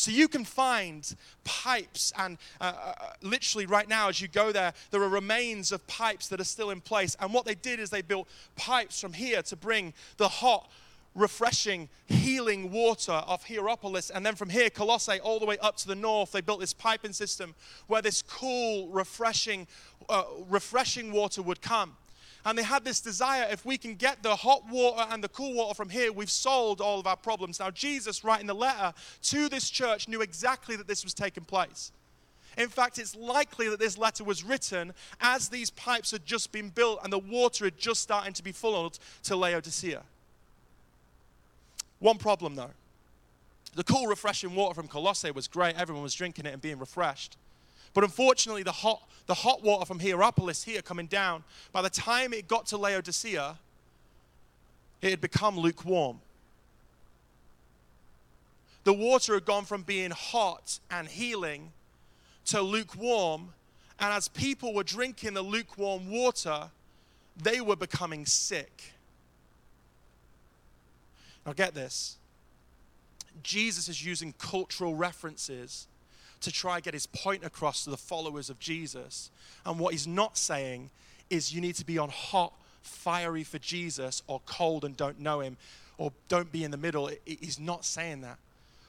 So 0.00 0.10
you 0.10 0.28
can 0.28 0.46
find 0.46 1.14
pipes, 1.44 2.12
and 2.18 2.38
uh, 2.60 2.72
uh, 2.82 2.92
literally 3.20 3.66
right 3.66 3.86
now, 3.86 4.08
as 4.08 4.20
you 4.20 4.28
go 4.28 4.50
there, 4.50 4.72
there 4.90 5.02
are 5.02 5.08
remains 5.08 5.72
of 5.72 5.86
pipes 5.86 6.28
that 6.28 6.40
are 6.40 6.44
still 6.44 6.70
in 6.70 6.80
place. 6.80 7.16
And 7.20 7.34
what 7.34 7.44
they 7.44 7.54
did 7.54 7.78
is 7.78 7.90
they 7.90 8.00
built 8.00 8.26
pipes 8.56 8.98
from 8.98 9.12
here 9.12 9.42
to 9.42 9.56
bring 9.56 9.92
the 10.16 10.28
hot, 10.28 10.70
refreshing, 11.14 11.90
healing 12.06 12.72
water 12.72 13.12
of 13.12 13.44
Hierapolis. 13.44 14.10
And 14.10 14.24
then 14.24 14.36
from 14.36 14.48
here, 14.48 14.70
Colossae, 14.70 15.20
all 15.20 15.38
the 15.38 15.46
way 15.46 15.58
up 15.58 15.76
to 15.76 15.86
the 15.86 15.94
north, 15.94 16.32
they 16.32 16.40
built 16.40 16.60
this 16.60 16.72
piping 16.72 17.12
system 17.12 17.54
where 17.86 18.00
this 18.00 18.22
cool, 18.22 18.88
refreshing, 18.88 19.66
uh, 20.08 20.24
refreshing 20.48 21.12
water 21.12 21.42
would 21.42 21.60
come. 21.60 21.96
And 22.44 22.56
they 22.56 22.62
had 22.62 22.84
this 22.84 23.00
desire 23.00 23.46
if 23.50 23.66
we 23.66 23.76
can 23.76 23.94
get 23.94 24.22
the 24.22 24.34
hot 24.34 24.62
water 24.70 25.06
and 25.10 25.22
the 25.22 25.28
cool 25.28 25.54
water 25.54 25.74
from 25.74 25.90
here, 25.90 26.12
we've 26.12 26.30
solved 26.30 26.80
all 26.80 26.98
of 26.98 27.06
our 27.06 27.16
problems. 27.16 27.60
Now, 27.60 27.70
Jesus, 27.70 28.24
writing 28.24 28.46
the 28.46 28.54
letter 28.54 28.94
to 29.24 29.48
this 29.48 29.68
church, 29.68 30.08
knew 30.08 30.22
exactly 30.22 30.76
that 30.76 30.88
this 30.88 31.04
was 31.04 31.12
taking 31.12 31.44
place. 31.44 31.92
In 32.56 32.68
fact, 32.68 32.98
it's 32.98 33.14
likely 33.14 33.68
that 33.68 33.78
this 33.78 33.96
letter 33.96 34.24
was 34.24 34.42
written 34.42 34.92
as 35.20 35.48
these 35.48 35.70
pipes 35.70 36.10
had 36.10 36.26
just 36.26 36.50
been 36.50 36.70
built 36.70 37.00
and 37.02 37.12
the 37.12 37.18
water 37.18 37.64
had 37.64 37.78
just 37.78 38.02
started 38.02 38.34
to 38.34 38.42
be 38.42 38.52
funneled 38.52 38.98
to 39.24 39.36
Laodicea. 39.36 40.02
One 42.00 42.18
problem 42.18 42.56
though. 42.56 42.72
The 43.74 43.84
cool, 43.84 44.08
refreshing 44.08 44.54
water 44.56 44.74
from 44.74 44.88
Colossae 44.88 45.30
was 45.30 45.46
great. 45.46 45.76
Everyone 45.76 46.02
was 46.02 46.14
drinking 46.14 46.46
it 46.46 46.52
and 46.52 46.60
being 46.60 46.78
refreshed. 46.78 47.36
But 47.94 48.04
unfortunately, 48.04 48.62
the 48.62 48.72
hot, 48.72 49.02
the 49.26 49.34
hot 49.34 49.62
water 49.62 49.84
from 49.84 49.98
Hierapolis 49.98 50.64
here 50.64 50.82
coming 50.82 51.06
down, 51.06 51.44
by 51.72 51.82
the 51.82 51.90
time 51.90 52.32
it 52.32 52.48
got 52.48 52.66
to 52.66 52.76
Laodicea, 52.76 53.58
it 55.02 55.10
had 55.10 55.20
become 55.20 55.58
lukewarm. 55.58 56.20
The 58.84 58.92
water 58.92 59.34
had 59.34 59.44
gone 59.44 59.64
from 59.64 59.82
being 59.82 60.10
hot 60.10 60.78
and 60.90 61.08
healing 61.08 61.72
to 62.46 62.62
lukewarm. 62.62 63.52
And 63.98 64.12
as 64.12 64.28
people 64.28 64.74
were 64.74 64.82
drinking 64.82 65.34
the 65.34 65.42
lukewarm 65.42 66.10
water, 66.10 66.70
they 67.36 67.60
were 67.60 67.76
becoming 67.76 68.24
sick. 68.24 68.94
Now, 71.44 71.52
get 71.52 71.74
this 71.74 72.16
Jesus 73.42 73.88
is 73.88 74.04
using 74.04 74.34
cultural 74.38 74.94
references 74.94 75.86
to 76.40 76.50
try 76.50 76.76
and 76.76 76.84
get 76.84 76.94
his 76.94 77.06
point 77.06 77.44
across 77.44 77.84
to 77.84 77.90
the 77.90 77.96
followers 77.96 78.50
of 78.50 78.58
Jesus. 78.58 79.30
And 79.64 79.78
what 79.78 79.92
he's 79.92 80.06
not 80.06 80.36
saying 80.36 80.90
is 81.28 81.54
you 81.54 81.60
need 81.60 81.76
to 81.76 81.84
be 81.84 81.98
on 81.98 82.08
hot, 82.08 82.52
fiery 82.82 83.44
for 83.44 83.58
Jesus 83.58 84.22
or 84.26 84.40
cold 84.46 84.84
and 84.84 84.96
don't 84.96 85.20
know 85.20 85.40
him 85.40 85.56
or 85.98 86.12
don't 86.28 86.50
be 86.50 86.64
in 86.64 86.70
the 86.70 86.76
middle. 86.76 87.10
He's 87.26 87.60
not 87.60 87.84
saying 87.84 88.22
that. 88.22 88.38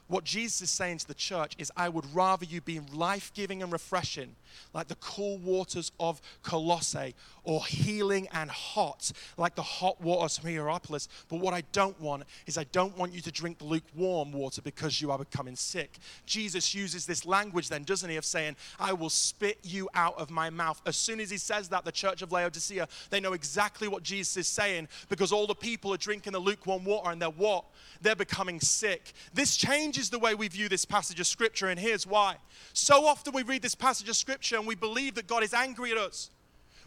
What 0.07 0.23
Jesus 0.23 0.61
is 0.61 0.69
saying 0.69 0.99
to 0.99 1.07
the 1.07 1.13
church 1.13 1.55
is, 1.57 1.71
I 1.77 1.87
would 1.87 2.05
rather 2.13 2.45
you 2.45 2.59
be 2.59 2.81
life 2.93 3.31
giving 3.33 3.63
and 3.63 3.71
refreshing, 3.71 4.35
like 4.73 4.87
the 4.87 4.95
cool 4.95 5.37
waters 5.39 5.91
of 5.99 6.21
Colossae, 6.43 7.15
or 7.43 7.65
healing 7.65 8.27
and 8.33 8.49
hot, 8.49 9.11
like 9.37 9.55
the 9.55 9.61
hot 9.61 9.99
waters 10.01 10.37
from 10.37 10.49
Hierapolis. 10.49 11.07
But 11.27 11.39
what 11.39 11.53
I 11.53 11.61
don't 11.71 11.99
want 11.99 12.23
is, 12.45 12.57
I 12.57 12.65
don't 12.65 12.95
want 12.97 13.13
you 13.13 13.21
to 13.21 13.31
drink 13.31 13.57
lukewarm 13.61 14.31
water 14.31 14.61
because 14.61 15.01
you 15.01 15.11
are 15.11 15.17
becoming 15.17 15.55
sick. 15.55 15.97
Jesus 16.25 16.75
uses 16.75 17.05
this 17.05 17.25
language, 17.25 17.69
then, 17.69 17.83
doesn't 17.83 18.09
he, 18.09 18.15
of 18.15 18.25
saying, 18.25 18.55
I 18.79 18.93
will 18.93 19.09
spit 19.09 19.57
you 19.63 19.89
out 19.95 20.19
of 20.19 20.29
my 20.29 20.49
mouth. 20.49 20.81
As 20.85 20.97
soon 20.97 21.19
as 21.19 21.31
he 21.31 21.37
says 21.37 21.69
that, 21.69 21.83
the 21.83 21.91
church 21.91 22.21
of 22.21 22.31
Laodicea, 22.31 22.87
they 23.09 23.19
know 23.19 23.33
exactly 23.33 23.87
what 23.87 24.03
Jesus 24.03 24.37
is 24.37 24.47
saying 24.47 24.87
because 25.09 25.31
all 25.31 25.47
the 25.47 25.55
people 25.55 25.93
are 25.93 25.97
drinking 25.97 26.33
the 26.33 26.39
lukewarm 26.39 26.85
water 26.85 27.09
and 27.09 27.21
they're 27.21 27.29
what? 27.29 27.65
They're 28.01 28.15
becoming 28.15 28.59
sick. 28.59 29.13
This 29.33 29.57
changes 29.57 29.91
changes 29.91 30.09
the 30.09 30.19
way 30.19 30.35
we 30.35 30.47
view 30.47 30.69
this 30.69 30.85
passage 30.85 31.19
of 31.19 31.27
Scripture, 31.27 31.67
and 31.67 31.79
here's 31.79 32.05
why. 32.05 32.35
So 32.73 33.05
often 33.05 33.33
we 33.33 33.43
read 33.43 33.61
this 33.61 33.75
passage 33.75 34.07
of 34.09 34.15
Scripture 34.15 34.40
and 34.51 34.67
we 34.67 34.75
believe 34.75 35.15
that 35.15 35.27
God 35.27 35.43
is 35.43 35.53
angry 35.53 35.91
at 35.91 35.97
us. 35.97 36.29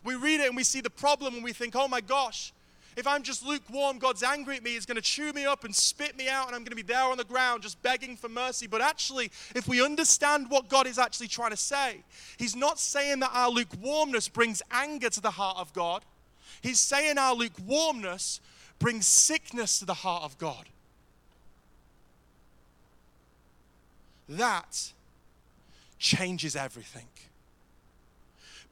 We 0.02 0.14
read 0.14 0.40
it 0.40 0.48
and 0.48 0.56
we 0.56 0.64
see 0.64 0.80
the 0.80 0.90
problem 0.90 1.34
and 1.34 1.44
we 1.44 1.52
think, 1.52 1.74
oh 1.76 1.88
my 1.88 2.00
gosh, 2.00 2.52
if 2.96 3.06
I'm 3.06 3.22
just 3.22 3.44
lukewarm, 3.44 3.98
God's 3.98 4.22
angry 4.22 4.56
at 4.56 4.62
me, 4.62 4.72
He's 4.72 4.86
going 4.86 4.96
to 4.96 5.02
chew 5.02 5.32
me 5.32 5.44
up 5.44 5.64
and 5.64 5.74
spit 5.74 6.16
me 6.16 6.28
out, 6.28 6.46
and 6.46 6.54
I'm 6.54 6.62
going 6.62 6.70
to 6.70 6.76
be 6.76 6.82
there 6.82 7.02
on 7.02 7.16
the 7.16 7.24
ground 7.24 7.62
just 7.62 7.82
begging 7.82 8.16
for 8.16 8.28
mercy. 8.28 8.66
But 8.66 8.80
actually, 8.82 9.32
if 9.54 9.66
we 9.66 9.84
understand 9.84 10.48
what 10.48 10.68
God 10.68 10.86
is 10.86 10.98
actually 10.98 11.28
trying 11.28 11.50
to 11.50 11.56
say, 11.56 12.04
He's 12.36 12.54
not 12.54 12.78
saying 12.78 13.20
that 13.20 13.30
our 13.32 13.50
lukewarmness 13.50 14.28
brings 14.28 14.62
anger 14.70 15.10
to 15.10 15.20
the 15.20 15.32
heart 15.32 15.58
of 15.58 15.72
God, 15.72 16.04
He's 16.62 16.78
saying 16.78 17.18
our 17.18 17.34
lukewarmness 17.34 18.40
brings 18.78 19.06
sickness 19.06 19.80
to 19.80 19.84
the 19.86 19.94
heart 19.94 20.22
of 20.22 20.38
God. 20.38 20.68
That 24.28 24.92
changes 25.98 26.54
everything. 26.54 27.08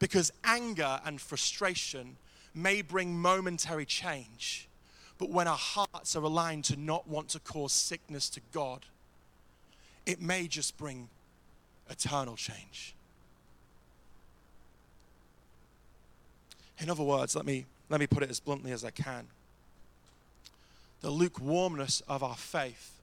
Because 0.03 0.33
anger 0.43 0.99
and 1.05 1.21
frustration 1.21 2.17
may 2.53 2.81
bring 2.81 3.17
momentary 3.17 3.85
change, 3.85 4.67
but 5.17 5.29
when 5.29 5.47
our 5.47 5.55
hearts 5.55 6.17
are 6.17 6.23
aligned 6.23 6.65
to 6.65 6.75
not 6.75 7.07
want 7.07 7.29
to 7.29 7.39
cause 7.39 7.71
sickness 7.71 8.27
to 8.31 8.41
God, 8.51 8.85
it 10.05 10.21
may 10.21 10.49
just 10.49 10.77
bring 10.77 11.07
eternal 11.89 12.35
change. 12.35 12.93
In 16.79 16.89
other 16.89 17.03
words, 17.03 17.33
let 17.33 17.45
me, 17.45 17.65
let 17.87 18.01
me 18.01 18.05
put 18.05 18.23
it 18.23 18.29
as 18.29 18.41
bluntly 18.41 18.73
as 18.73 18.83
I 18.83 18.91
can. 18.91 19.27
The 20.99 21.11
lukewarmness 21.11 22.01
of 22.09 22.23
our 22.23 22.35
faith 22.35 22.99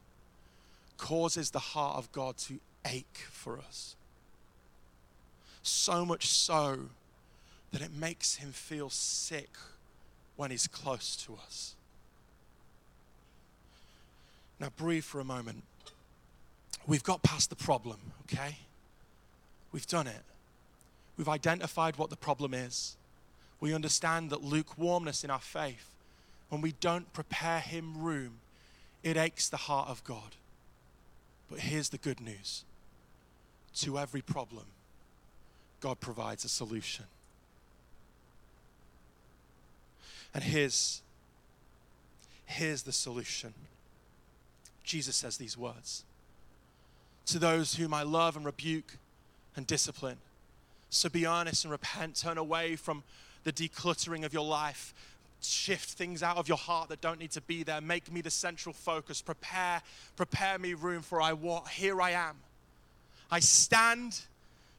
causes 0.99 1.51
the 1.51 1.61
heart 1.61 1.97
of 1.97 2.13
God 2.13 2.37
to 2.37 2.61
ache 2.85 3.25
for 3.31 3.59
us. 3.59 3.97
So 5.63 6.05
much 6.05 6.27
so 6.29 6.79
that 7.73 7.83
it 7.83 7.93
makes 7.93 8.37
him 8.37 8.53
feel 8.53 8.91
sick 8.91 9.51
when 10.37 10.51
he's 10.51 10.67
close 10.67 11.17
to 11.17 11.37
us. 11.47 11.75
Now, 14.59 14.69
breathe 14.77 15.05
for 15.05 15.21
a 15.21 15.25
moment. 15.25 15.63
We've 16.87 17.05
got 17.05 17.23
past 17.23 17.51
the 17.51 17.57
problem, 17.57 17.99
okay? 18.23 18.57
We've 19.73 19.87
done 19.87 20.07
it. 20.07 20.23
We've 21.17 21.29
identified 21.29 21.97
what 21.97 22.11
the 22.11 22.17
problem 22.17 22.55
is. 22.55 22.97
We 23.61 23.75
understand 23.75 24.31
that 24.31 24.43
lukewarmness 24.43 25.23
in 25.23 25.31
our 25.31 25.41
faith, 25.41 25.95
when 26.49 26.61
we 26.61 26.73
don't 26.73 27.13
prepare 27.13 27.61
Him 27.61 28.03
room, 28.03 28.39
it 29.03 29.17
aches 29.17 29.49
the 29.49 29.57
heart 29.57 29.89
of 29.89 30.03
God. 30.05 30.37
But 31.51 31.61
here's 31.61 31.91
the 31.91 31.99
good 31.99 32.21
news 32.21 32.65
to 33.77 33.99
every 33.99 34.23
problem, 34.23 34.65
God 35.81 36.01
provides 36.01 36.45
a 36.45 36.49
solution. 36.49 37.05
And 40.35 40.45
here's, 40.45 41.03
here's 42.47 42.83
the 42.83 42.93
solution. 42.93 43.55
Jesus 44.85 45.17
says 45.17 45.37
these 45.37 45.57
words 45.57 46.05
To 47.27 47.39
those 47.39 47.75
whom 47.75 47.93
I 47.95 48.03
love 48.03 48.37
and 48.37 48.45
rebuke 48.45 48.97
and 49.57 49.67
discipline. 49.67 50.19
So 50.91 51.09
be 51.09 51.27
honest 51.27 51.65
and 51.65 51.73
repent. 51.73 52.17
Turn 52.17 52.39
away 52.39 52.77
from 52.77 53.03
the 53.45 53.53
decluttering 53.53 54.25
of 54.25 54.33
your 54.33 54.45
life 54.45 54.95
shift 55.43 55.91
things 55.91 56.23
out 56.23 56.37
of 56.37 56.49
your 56.49 56.57
heart 56.57 56.89
that 56.91 57.01
don't 57.01 57.19
need 57.19 57.31
to 57.33 57.41
be 57.41 57.63
there. 57.63 57.81
Make 57.81 58.13
me 58.13 58.21
the 58.21 58.31
central 58.31 58.73
focus. 58.73 59.23
Prepare, 59.23 59.83
prepare 60.17 60.59
me 60.59 60.75
room 60.75 61.03
for 61.03 61.21
I 61.21 61.33
what 61.33 61.69
here 61.69 62.01
I 62.01 62.11
am. 62.11 62.37
I 63.31 63.41
stand 63.41 64.21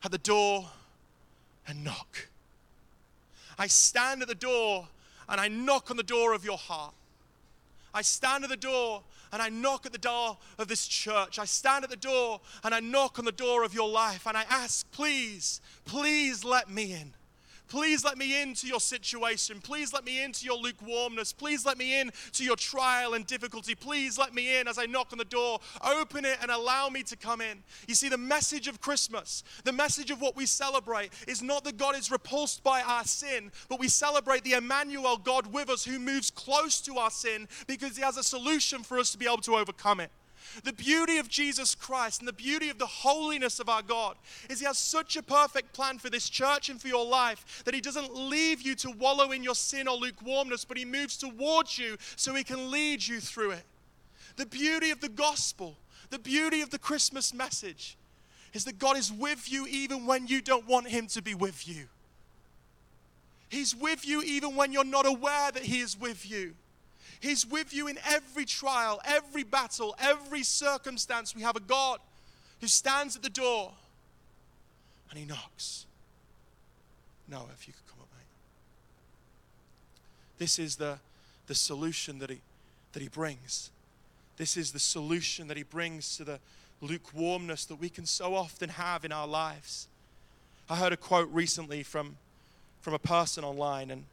at 0.03 0.11
the 0.11 0.17
door 0.17 0.69
and 1.67 1.83
knock. 1.83 2.27
I 3.57 3.67
stand 3.67 4.21
at 4.21 4.27
the 4.27 4.35
door 4.35 4.87
and 5.29 5.39
I 5.39 5.47
knock 5.47 5.91
on 5.91 5.97
the 5.97 6.03
door 6.03 6.33
of 6.33 6.43
your 6.43 6.57
heart. 6.57 6.93
I 7.93 8.01
stand 8.01 8.43
at 8.43 8.49
the 8.49 8.57
door 8.57 9.03
and 9.31 9.41
I 9.41 9.49
knock 9.49 9.85
at 9.85 9.91
the 9.91 9.97
door 9.97 10.37
of 10.57 10.67
this 10.67 10.87
church. 10.87 11.39
I 11.39 11.45
stand 11.45 11.83
at 11.83 11.89
the 11.89 11.95
door 11.95 12.41
and 12.63 12.73
I 12.73 12.79
knock 12.79 13.19
on 13.19 13.25
the 13.25 13.31
door 13.31 13.63
of 13.63 13.73
your 13.73 13.89
life 13.89 14.27
and 14.27 14.35
I 14.35 14.45
ask, 14.49 14.89
please, 14.91 15.61
please 15.85 16.43
let 16.43 16.69
me 16.69 16.93
in. 16.93 17.13
Please 17.71 18.03
let 18.03 18.17
me 18.17 18.41
into 18.41 18.67
your 18.67 18.81
situation. 18.81 19.61
Please 19.61 19.93
let 19.93 20.03
me 20.03 20.21
into 20.21 20.43
your 20.43 20.57
lukewarmness. 20.57 21.31
Please 21.31 21.65
let 21.65 21.77
me 21.77 22.01
in 22.01 22.11
to 22.33 22.43
your 22.43 22.57
trial 22.57 23.13
and 23.13 23.25
difficulty. 23.25 23.75
Please 23.75 24.17
let 24.17 24.33
me 24.33 24.59
in 24.59 24.67
as 24.67 24.77
I 24.77 24.87
knock 24.87 25.13
on 25.13 25.17
the 25.17 25.23
door. 25.23 25.61
Open 25.81 26.25
it 26.25 26.37
and 26.41 26.51
allow 26.51 26.89
me 26.89 27.01
to 27.03 27.15
come 27.15 27.39
in. 27.39 27.63
You 27.87 27.95
see, 27.95 28.09
the 28.09 28.17
message 28.17 28.67
of 28.67 28.81
Christmas, 28.81 29.45
the 29.63 29.71
message 29.71 30.11
of 30.11 30.19
what 30.19 30.35
we 30.35 30.45
celebrate, 30.45 31.13
is 31.29 31.41
not 31.41 31.63
that 31.63 31.77
God 31.77 31.95
is 31.95 32.11
repulsed 32.11 32.61
by 32.61 32.81
our 32.81 33.05
sin, 33.05 33.53
but 33.69 33.79
we 33.79 33.87
celebrate 33.87 34.43
the 34.43 34.55
Emmanuel 34.55 35.15
God 35.15 35.47
with 35.53 35.69
us 35.69 35.85
who 35.85 35.97
moves 35.97 36.29
close 36.29 36.81
to 36.81 36.97
our 36.97 37.09
sin 37.09 37.47
because 37.67 37.95
he 37.95 38.03
has 38.03 38.17
a 38.17 38.23
solution 38.23 38.83
for 38.83 38.99
us 38.99 39.13
to 39.13 39.17
be 39.17 39.27
able 39.27 39.37
to 39.37 39.55
overcome 39.55 40.01
it. 40.01 40.11
The 40.63 40.73
beauty 40.73 41.17
of 41.17 41.29
Jesus 41.29 41.75
Christ 41.75 42.19
and 42.19 42.27
the 42.27 42.33
beauty 42.33 42.69
of 42.69 42.77
the 42.77 42.85
holiness 42.85 43.59
of 43.59 43.69
our 43.69 43.81
God 43.81 44.17
is 44.49 44.59
He 44.59 44.65
has 44.65 44.77
such 44.77 45.15
a 45.15 45.23
perfect 45.23 45.73
plan 45.73 45.97
for 45.97 46.09
this 46.09 46.29
church 46.29 46.69
and 46.69 46.81
for 46.81 46.87
your 46.87 47.05
life 47.05 47.63
that 47.65 47.73
He 47.73 47.81
doesn't 47.81 48.13
leave 48.15 48.61
you 48.61 48.75
to 48.75 48.91
wallow 48.91 49.31
in 49.31 49.43
your 49.43 49.55
sin 49.55 49.87
or 49.87 49.95
lukewarmness, 49.95 50.65
but 50.65 50.77
He 50.77 50.85
moves 50.85 51.17
towards 51.17 51.77
you 51.77 51.97
so 52.15 52.33
He 52.35 52.43
can 52.43 52.71
lead 52.71 53.05
you 53.05 53.19
through 53.19 53.51
it. 53.51 53.63
The 54.35 54.45
beauty 54.45 54.91
of 54.91 55.01
the 55.01 55.09
gospel, 55.09 55.77
the 56.09 56.19
beauty 56.19 56.61
of 56.61 56.69
the 56.69 56.79
Christmas 56.79 57.33
message 57.33 57.97
is 58.53 58.65
that 58.65 58.79
God 58.79 58.97
is 58.97 59.11
with 59.11 59.51
you 59.51 59.65
even 59.67 60.05
when 60.05 60.27
you 60.27 60.41
don't 60.41 60.67
want 60.67 60.87
Him 60.87 61.07
to 61.07 61.21
be 61.21 61.33
with 61.33 61.67
you. 61.67 61.87
He's 63.49 63.75
with 63.75 64.07
you 64.07 64.21
even 64.21 64.55
when 64.55 64.71
you're 64.71 64.83
not 64.83 65.05
aware 65.05 65.51
that 65.51 65.63
He 65.63 65.79
is 65.79 65.99
with 65.99 66.29
you. 66.29 66.55
He's 67.21 67.45
with 67.45 67.71
you 67.73 67.87
in 67.87 67.99
every 68.05 68.45
trial, 68.45 68.99
every 69.05 69.43
battle, 69.43 69.95
every 69.99 70.41
circumstance. 70.41 71.35
We 71.35 71.43
have 71.43 71.55
a 71.55 71.61
God 71.61 71.99
who 72.59 72.67
stands 72.67 73.15
at 73.15 73.21
the 73.21 73.29
door 73.29 73.71
and 75.09 75.19
he 75.19 75.25
knocks. 75.25 75.85
Noah, 77.29 77.45
if 77.53 77.67
you 77.67 77.73
could 77.73 77.87
come 77.87 78.01
up, 78.01 78.07
mate. 78.17 78.25
This 80.39 80.57
is 80.57 80.77
the, 80.77 80.97
the 81.45 81.53
solution 81.53 82.17
that 82.19 82.31
he, 82.31 82.39
that 82.93 83.03
he 83.03 83.07
brings. 83.07 83.69
This 84.37 84.57
is 84.57 84.71
the 84.71 84.79
solution 84.79 85.47
that 85.47 85.57
he 85.57 85.63
brings 85.63 86.17
to 86.17 86.23
the 86.23 86.39
lukewarmness 86.81 87.65
that 87.65 87.75
we 87.75 87.89
can 87.89 88.07
so 88.07 88.33
often 88.33 88.69
have 88.69 89.05
in 89.05 89.11
our 89.11 89.27
lives. 89.27 89.87
I 90.67 90.75
heard 90.75 90.91
a 90.91 90.97
quote 90.97 91.29
recently 91.31 91.83
from, 91.83 92.17
from 92.81 92.95
a 92.95 92.99
person 92.99 93.43
online, 93.43 93.91
and, 93.91 94.05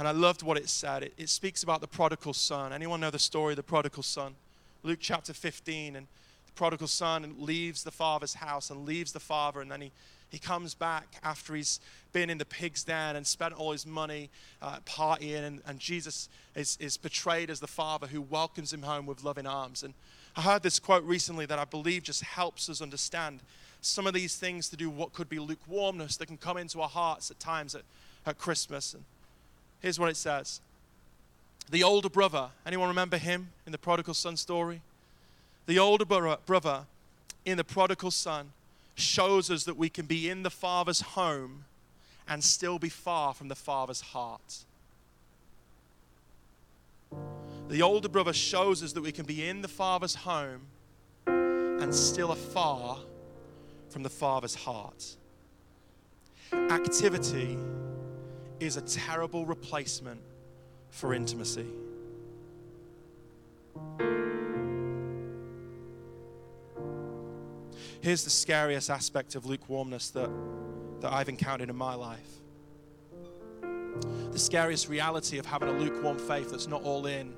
and 0.00 0.08
I 0.08 0.12
loved 0.12 0.42
what 0.42 0.56
it 0.56 0.70
said. 0.70 1.02
It, 1.02 1.12
it 1.18 1.28
speaks 1.28 1.62
about 1.62 1.82
the 1.82 1.86
prodigal 1.86 2.32
son. 2.32 2.72
Anyone 2.72 3.00
know 3.00 3.10
the 3.10 3.18
story 3.18 3.52
of 3.52 3.58
the 3.58 3.62
prodigal 3.62 4.02
son? 4.02 4.34
Luke 4.82 4.98
chapter 4.98 5.34
15, 5.34 5.94
and 5.94 6.06
the 6.46 6.52
prodigal 6.52 6.88
son 6.88 7.34
leaves 7.38 7.84
the 7.84 7.90
father's 7.90 8.32
house 8.32 8.70
and 8.70 8.86
leaves 8.86 9.12
the 9.12 9.20
father, 9.20 9.60
and 9.60 9.70
then 9.70 9.82
he, 9.82 9.92
he 10.30 10.38
comes 10.38 10.72
back 10.72 11.16
after 11.22 11.54
he's 11.54 11.80
been 12.14 12.30
in 12.30 12.38
the 12.38 12.46
pig's 12.46 12.82
den 12.82 13.14
and 13.14 13.26
spent 13.26 13.52
all 13.52 13.72
his 13.72 13.84
money 13.84 14.30
uh, 14.62 14.78
partying, 14.86 15.46
and, 15.46 15.60
and 15.66 15.78
Jesus 15.78 16.30
is, 16.54 16.78
is 16.80 16.96
portrayed 16.96 17.50
as 17.50 17.60
the 17.60 17.66
father 17.66 18.06
who 18.06 18.22
welcomes 18.22 18.72
him 18.72 18.80
home 18.80 19.04
with 19.04 19.22
loving 19.22 19.46
arms. 19.46 19.82
And 19.82 19.92
I 20.34 20.40
heard 20.40 20.62
this 20.62 20.78
quote 20.78 21.04
recently 21.04 21.44
that 21.44 21.58
I 21.58 21.66
believe 21.66 22.04
just 22.04 22.22
helps 22.22 22.70
us 22.70 22.80
understand 22.80 23.40
some 23.82 24.06
of 24.06 24.14
these 24.14 24.34
things 24.34 24.70
to 24.70 24.78
do 24.78 24.88
what 24.88 25.12
could 25.12 25.28
be 25.28 25.38
lukewarmness 25.38 26.16
that 26.16 26.24
can 26.24 26.38
come 26.38 26.56
into 26.56 26.80
our 26.80 26.88
hearts 26.88 27.30
at 27.30 27.38
times 27.38 27.74
at, 27.74 27.82
at 28.24 28.38
Christmas. 28.38 28.94
And 28.94 29.04
here's 29.80 29.98
what 29.98 30.08
it 30.10 30.16
says 30.16 30.60
The 31.70 31.82
older 31.82 32.08
brother, 32.08 32.50
anyone 32.66 32.88
remember 32.88 33.18
him 33.18 33.48
in 33.66 33.72
the 33.72 33.78
prodigal 33.78 34.14
son 34.14 34.36
story? 34.36 34.80
The 35.66 35.78
older 35.78 36.04
brother 36.04 36.84
in 37.44 37.56
the 37.56 37.64
prodigal 37.64 38.10
son 38.10 38.52
shows 38.94 39.50
us 39.50 39.64
that 39.64 39.76
we 39.76 39.88
can 39.88 40.06
be 40.06 40.28
in 40.28 40.42
the 40.42 40.50
Father's 40.50 41.00
home 41.00 41.64
and 42.28 42.42
still 42.42 42.78
be 42.78 42.88
far 42.88 43.34
from 43.34 43.48
the 43.48 43.54
Father's 43.54 44.00
heart. 44.00 44.64
The 47.68 47.82
older 47.82 48.08
brother 48.08 48.32
shows 48.32 48.82
us 48.82 48.92
that 48.92 49.02
we 49.02 49.12
can 49.12 49.26
be 49.26 49.48
in 49.48 49.62
the 49.62 49.68
Father's 49.68 50.14
home 50.14 50.62
and 51.26 51.94
still 51.94 52.32
afar 52.32 52.98
from 53.88 54.02
the 54.02 54.10
Father's 54.10 54.54
heart. 54.54 55.16
Activity 56.52 57.56
is 58.60 58.76
a 58.76 58.82
terrible 58.82 59.46
replacement 59.46 60.20
for 60.90 61.14
intimacy. 61.14 61.66
Here's 68.02 68.24
the 68.24 68.30
scariest 68.30 68.88
aspect 68.88 69.34
of 69.34 69.44
lukewarmness 69.46 70.10
that, 70.10 70.30
that 71.00 71.12
I've 71.12 71.28
encountered 71.28 71.68
in 71.68 71.76
my 71.76 71.94
life. 71.94 72.28
The 74.32 74.38
scariest 74.38 74.88
reality 74.88 75.38
of 75.38 75.44
having 75.44 75.68
a 75.68 75.72
lukewarm 75.72 76.18
faith 76.18 76.50
that's 76.50 76.66
not 76.66 76.82
all 76.82 77.06
in, 77.06 77.34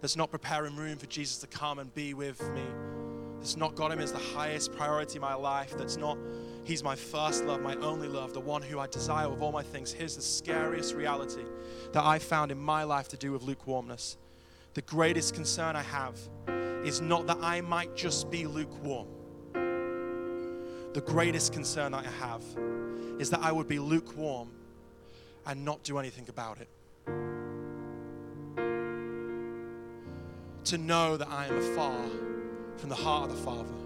that's 0.00 0.16
not 0.16 0.30
preparing 0.30 0.76
room 0.76 0.96
for 0.96 1.06
Jesus 1.06 1.38
to 1.38 1.46
come 1.46 1.78
and 1.78 1.92
be 1.94 2.14
with 2.14 2.40
me, 2.52 2.64
that's 3.38 3.56
not 3.56 3.74
got 3.76 3.92
Him 3.92 4.00
as 4.00 4.12
the 4.12 4.18
highest 4.18 4.72
priority 4.72 5.16
in 5.16 5.22
my 5.22 5.34
life, 5.34 5.76
that's 5.76 5.96
not 5.96 6.18
He's 6.64 6.84
my 6.84 6.94
first 6.94 7.44
love, 7.44 7.62
my 7.62 7.74
only 7.76 8.08
love, 8.08 8.32
the 8.32 8.40
one 8.40 8.62
who 8.62 8.78
I 8.78 8.86
desire 8.86 9.28
with 9.28 9.40
all 9.40 9.52
my 9.52 9.62
things. 9.62 9.92
Here's 9.92 10.16
the 10.16 10.22
scariest 10.22 10.94
reality 10.94 11.44
that 11.92 12.04
I 12.04 12.18
found 12.18 12.52
in 12.52 12.58
my 12.58 12.84
life 12.84 13.08
to 13.08 13.16
do 13.16 13.32
with 13.32 13.42
lukewarmness. 13.42 14.16
The 14.74 14.82
greatest 14.82 15.34
concern 15.34 15.74
I 15.74 15.82
have 15.82 16.16
is 16.84 17.00
not 17.00 17.26
that 17.26 17.38
I 17.40 17.60
might 17.60 17.96
just 17.96 18.30
be 18.30 18.46
lukewarm 18.46 19.08
the 20.92 21.00
greatest 21.00 21.52
concern 21.52 21.92
that 21.92 22.04
I 22.04 22.10
have 22.10 22.42
is 23.20 23.30
that 23.30 23.40
I 23.40 23.52
would 23.52 23.68
be 23.68 23.78
lukewarm 23.78 24.50
and 25.46 25.64
not 25.64 25.82
do 25.84 25.98
anything 25.98 26.28
about 26.28 26.58
it. 26.58 26.68
To 30.64 30.78
know 30.78 31.16
that 31.16 31.28
I 31.28 31.46
am 31.46 31.56
afar 31.58 32.04
from 32.76 32.88
the 32.88 32.96
heart 32.96 33.30
of 33.30 33.36
the 33.36 33.42
Father. 33.42 33.79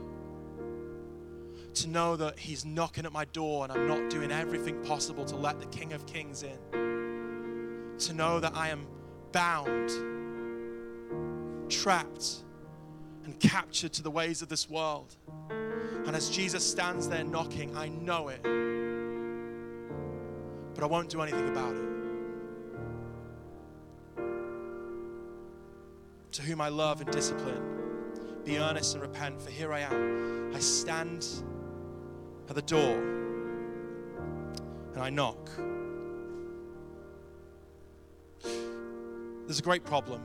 To 1.74 1.88
know 1.88 2.16
that 2.16 2.38
He's 2.38 2.64
knocking 2.64 3.04
at 3.04 3.12
my 3.12 3.24
door 3.26 3.64
and 3.64 3.72
I'm 3.72 3.86
not 3.86 4.08
doing 4.08 4.30
everything 4.30 4.82
possible 4.84 5.24
to 5.24 5.36
let 5.36 5.58
the 5.60 5.66
King 5.66 5.92
of 5.92 6.06
Kings 6.06 6.42
in. 6.42 7.96
To 7.98 8.12
know 8.12 8.40
that 8.40 8.54
I 8.54 8.68
am 8.68 8.86
bound, 9.32 9.90
trapped, 11.70 12.44
and 13.24 13.38
captured 13.40 13.92
to 13.94 14.02
the 14.02 14.10
ways 14.10 14.40
of 14.42 14.48
this 14.48 14.68
world 14.68 15.16
and 16.06 16.14
as 16.14 16.28
Jesus 16.28 16.68
stands 16.68 17.08
there 17.08 17.24
knocking, 17.24 17.74
I 17.76 17.88
know 17.88 18.28
it. 18.28 18.42
But 20.74 20.84
I 20.84 20.86
won't 20.86 21.08
do 21.08 21.22
anything 21.22 21.48
about 21.48 21.74
it. 21.74 21.82
To 26.32 26.42
whom 26.42 26.60
I 26.60 26.68
love 26.68 27.00
and 27.00 27.10
discipline, 27.10 28.42
be 28.44 28.58
earnest 28.58 28.94
and 28.94 29.02
repent, 29.02 29.40
for 29.40 29.50
here 29.50 29.72
I 29.72 29.80
am. 29.80 30.54
I 30.54 30.58
stand 30.58 31.26
at 32.48 32.54
the 32.54 32.62
door 32.62 32.98
and 34.94 35.02
I 35.02 35.10
knock. 35.10 35.50
There's 39.46 39.58
a 39.58 39.62
great 39.62 39.84
problem 39.84 40.22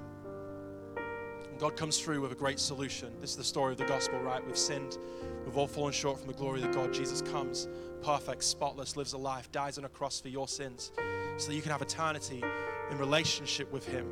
God 1.60 1.76
comes 1.76 2.00
through 2.00 2.22
with 2.22 2.32
a 2.32 2.36
great 2.36 2.58
solution. 2.58 3.12
This 3.20 3.32
is 3.32 3.36
the 3.36 3.44
story 3.44 3.74
of 3.74 3.78
the 3.78 3.86
gospel, 3.86 4.18
right? 4.22 4.46
We've 4.46 4.58
sinned, 4.58 4.98
we've 5.46 5.58
all 5.58 5.68
fallen 5.68 5.92
short 5.92 6.18
from 6.18 6.28
the 6.30 6.34
glory 6.34 6.64
of 6.64 6.72
God. 6.74 6.94
Jesus 6.94 7.22
comes, 7.22 7.68
perfect, 8.02 8.46
spotless, 8.46 8.96
lives 8.96 9.12
a 9.12 9.18
life, 9.18 9.52
dies 9.52 9.78
on 9.78 9.84
a 9.84 9.90
cross 9.90 10.22
for 10.22 10.30
your 10.30 10.48
sins, 10.48 10.94
so 11.38 11.48
that 11.50 11.56
you 11.56 11.62
can 11.62 11.72
have 11.72 11.82
eternity 11.82 12.42
in 12.90 12.98
relationship 12.98 13.70
with 13.74 13.86
Him. 13.86 14.08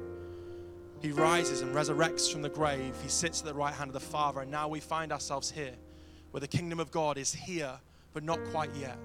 He 1.01 1.13
rises 1.13 1.61
and 1.61 1.73
resurrects 1.73 2.29
from 2.29 2.41
the 2.41 2.49
grave. 2.49 2.93
He 3.01 3.07
sits 3.07 3.39
at 3.39 3.45
the 3.45 3.53
right 3.53 3.73
hand 3.73 3.89
of 3.89 3.93
the 3.93 3.99
Father, 4.01 4.41
and 4.41 4.51
now 4.51 4.67
we 4.67 4.81
find 4.81 5.13
ourselves 5.13 5.49
here, 5.49 5.75
where 6.31 6.41
the 6.41 6.49
kingdom 6.49 6.81
of 6.81 6.91
God 6.91 7.17
is 7.17 7.33
here, 7.33 7.79
but 8.13 8.23
not 8.23 8.39
quite 8.51 8.73
yet. 8.75 8.97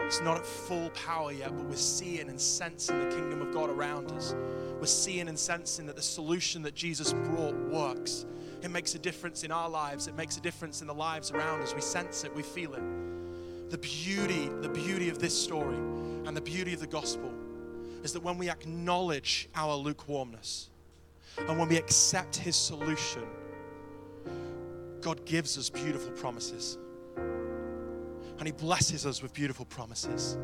It's 0.00 0.20
not 0.20 0.36
at 0.36 0.46
full 0.46 0.90
power 0.90 1.32
yet, 1.32 1.56
but 1.56 1.66
we're 1.66 1.74
seeing 1.74 2.28
and 2.28 2.40
sensing 2.40 2.98
the 2.98 3.14
kingdom 3.14 3.42
of 3.42 3.52
God 3.52 3.70
around 3.70 4.12
us. 4.12 4.34
We're 4.78 4.86
seeing 4.86 5.28
and 5.28 5.38
sensing 5.38 5.86
that 5.86 5.96
the 5.96 6.02
solution 6.02 6.62
that 6.62 6.74
Jesus 6.74 7.12
brought 7.12 7.56
works. 7.70 8.24
It 8.62 8.70
makes 8.70 8.94
a 8.94 8.98
difference 8.98 9.42
in 9.42 9.50
our 9.50 9.68
lives, 9.68 10.06
it 10.06 10.14
makes 10.14 10.36
a 10.36 10.40
difference 10.40 10.80
in 10.80 10.86
the 10.86 10.94
lives 10.94 11.30
around 11.30 11.62
us. 11.62 11.74
We 11.74 11.80
sense 11.80 12.24
it, 12.24 12.34
we 12.34 12.42
feel 12.42 12.74
it. 12.74 12.82
The 13.70 13.78
beauty, 13.78 14.48
the 14.60 14.68
beauty 14.68 15.08
of 15.08 15.18
this 15.18 15.36
story 15.36 15.76
and 15.76 16.36
the 16.36 16.40
beauty 16.40 16.72
of 16.72 16.80
the 16.80 16.86
gospel 16.86 17.32
is 18.04 18.12
that 18.12 18.22
when 18.22 18.38
we 18.38 18.48
acknowledge 18.48 19.48
our 19.56 19.74
lukewarmness 19.74 20.70
and 21.36 21.58
when 21.58 21.68
we 21.68 21.76
accept 21.76 22.36
his 22.36 22.54
solution, 22.54 23.22
God 25.00 25.24
gives 25.24 25.58
us 25.58 25.68
beautiful 25.68 26.12
promises 26.12 26.78
and 28.38 28.46
He 28.46 28.52
blesses 28.52 29.06
us 29.06 29.22
with 29.22 29.32
beautiful 29.32 29.64
promises. 29.64 30.38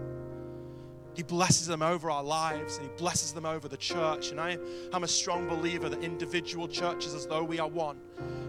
He 1.15 1.23
blesses 1.23 1.67
them 1.67 1.83
over 1.83 2.11
our 2.11 2.23
lives 2.23 2.79
and 2.79 2.87
He 2.87 2.97
blesses 2.97 3.33
them 3.33 3.45
over 3.45 3.69
the 3.69 3.77
church. 3.77 4.31
And 4.31 4.41
I, 4.41 4.57
am 4.93 5.05
a 5.05 5.09
strong 5.09 5.47
believer 5.47 5.89
that 5.89 6.03
individual 6.03 6.67
churches, 6.67 7.15
as 7.15 7.27
though 7.27 7.45
we 7.45 7.59
are 7.59 7.69
one, 7.69 8.01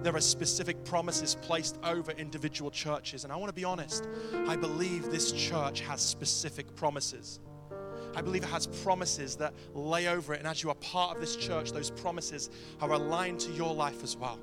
there 0.01 0.15
are 0.15 0.21
specific 0.21 0.84
promises 0.86 1.36
placed 1.41 1.77
over 1.84 2.12
individual 2.12 2.71
churches. 2.71 3.23
And 3.23 3.34
I 3.34 3.36
want 3.36 3.49
to 3.49 3.53
be 3.53 3.65
honest, 3.65 4.08
I 4.47 4.56
believe 4.56 5.12
this 5.12 5.32
church 5.34 5.82
has 5.82 6.01
specific 6.01 6.73
promises. 6.75 7.39
I 8.15 8.21
believe 8.21 8.43
it 8.43 8.49
has 8.49 8.67
promises 8.67 9.36
that 9.38 9.53
lay 9.73 10.08
over 10.08 10.34
it. 10.34 10.39
And 10.39 10.47
as 10.47 10.63
you 10.63 10.69
are 10.69 10.75
part 10.75 11.15
of 11.15 11.21
this 11.21 11.36
church, 11.36 11.71
those 11.71 11.89
promises 11.89 12.49
are 12.79 12.91
aligned 12.91 13.39
to 13.41 13.51
your 13.51 13.73
life 13.73 14.03
as 14.03 14.15
well. 14.15 14.39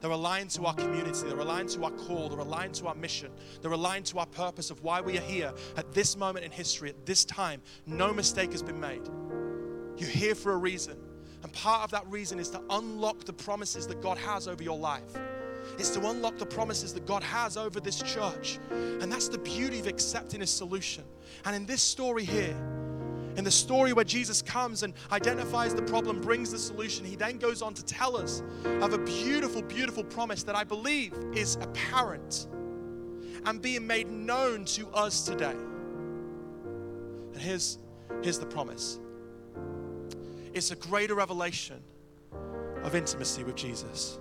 They're 0.00 0.10
aligned 0.10 0.50
to 0.50 0.64
our 0.66 0.74
community. 0.74 1.28
They're 1.28 1.38
aligned 1.38 1.68
to 1.70 1.84
our 1.84 1.90
call. 1.90 2.28
They're 2.28 2.38
aligned 2.38 2.74
to 2.76 2.86
our 2.86 2.94
mission. 2.94 3.30
They're 3.60 3.72
aligned 3.72 4.06
to 4.06 4.18
our 4.18 4.26
purpose 4.26 4.70
of 4.70 4.82
why 4.82 5.00
we 5.00 5.18
are 5.18 5.22
here 5.22 5.52
at 5.76 5.92
this 5.92 6.16
moment 6.16 6.44
in 6.44 6.50
history, 6.50 6.88
at 6.90 7.06
this 7.06 7.24
time. 7.24 7.60
No 7.86 8.12
mistake 8.12 8.52
has 8.52 8.62
been 8.62 8.80
made. 8.80 9.02
You're 9.96 10.08
here 10.08 10.34
for 10.34 10.52
a 10.52 10.56
reason. 10.56 10.96
And 11.42 11.52
part 11.52 11.82
of 11.84 11.90
that 11.90 12.06
reason 12.08 12.38
is 12.38 12.50
to 12.50 12.62
unlock 12.70 13.24
the 13.24 13.32
promises 13.32 13.86
that 13.86 14.00
God 14.00 14.18
has 14.18 14.48
over 14.48 14.62
your 14.62 14.78
life. 14.78 15.16
It's 15.78 15.90
to 15.90 16.08
unlock 16.08 16.38
the 16.38 16.46
promises 16.46 16.94
that 16.94 17.06
God 17.06 17.22
has 17.22 17.56
over 17.56 17.80
this 17.80 18.02
church. 18.02 18.58
And 18.70 19.10
that's 19.12 19.28
the 19.28 19.38
beauty 19.38 19.78
of 19.80 19.86
accepting 19.86 20.40
His 20.40 20.50
solution. 20.50 21.04
And 21.44 21.54
in 21.54 21.66
this 21.66 21.82
story 21.82 22.24
here, 22.24 22.56
in 23.36 23.44
the 23.44 23.50
story 23.50 23.92
where 23.92 24.04
Jesus 24.04 24.42
comes 24.42 24.82
and 24.82 24.92
identifies 25.12 25.74
the 25.74 25.82
problem, 25.82 26.20
brings 26.20 26.50
the 26.50 26.58
solution, 26.58 27.04
he 27.04 27.16
then 27.16 27.38
goes 27.38 27.62
on 27.62 27.74
to 27.74 27.84
tell 27.84 28.16
us 28.16 28.42
of 28.64 28.92
a 28.92 28.98
beautiful, 28.98 29.62
beautiful 29.62 30.04
promise 30.04 30.42
that 30.42 30.56
I 30.56 30.64
believe 30.64 31.14
is 31.32 31.56
apparent 31.56 32.48
and 33.46 33.62
being 33.62 33.86
made 33.86 34.10
known 34.10 34.64
to 34.66 34.88
us 34.88 35.24
today. 35.24 35.56
And 37.32 37.36
here's, 37.36 37.78
here's 38.22 38.38
the 38.38 38.46
promise 38.46 38.98
it's 40.52 40.72
a 40.72 40.76
greater 40.76 41.14
revelation 41.14 41.80
of 42.82 42.94
intimacy 42.94 43.44
with 43.44 43.54
Jesus. 43.54 44.18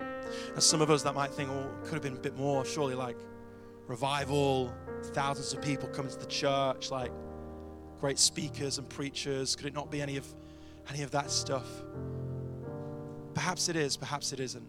And 0.00 0.62
some 0.62 0.80
of 0.80 0.90
us 0.90 1.02
that 1.02 1.14
might 1.14 1.30
think, 1.30 1.50
oh, 1.50 1.54
well, 1.54 1.70
could 1.84 1.94
have 1.94 2.02
been 2.02 2.16
a 2.16 2.20
bit 2.20 2.36
more, 2.36 2.64
surely, 2.64 2.94
like 2.94 3.16
revival, 3.86 4.72
thousands 5.12 5.52
of 5.52 5.62
people 5.62 5.88
coming 5.88 6.10
to 6.10 6.18
the 6.18 6.26
church, 6.26 6.90
like 6.90 7.12
great 8.00 8.18
speakers 8.18 8.78
and 8.78 8.88
preachers. 8.88 9.56
Could 9.56 9.66
it 9.66 9.74
not 9.74 9.90
be 9.90 10.00
any 10.00 10.16
of 10.16 10.26
any 10.90 11.02
of 11.02 11.10
that 11.12 11.30
stuff? 11.30 11.66
Perhaps 13.34 13.68
it 13.68 13.76
is, 13.76 13.96
perhaps 13.96 14.32
it 14.32 14.40
isn't. 14.40 14.66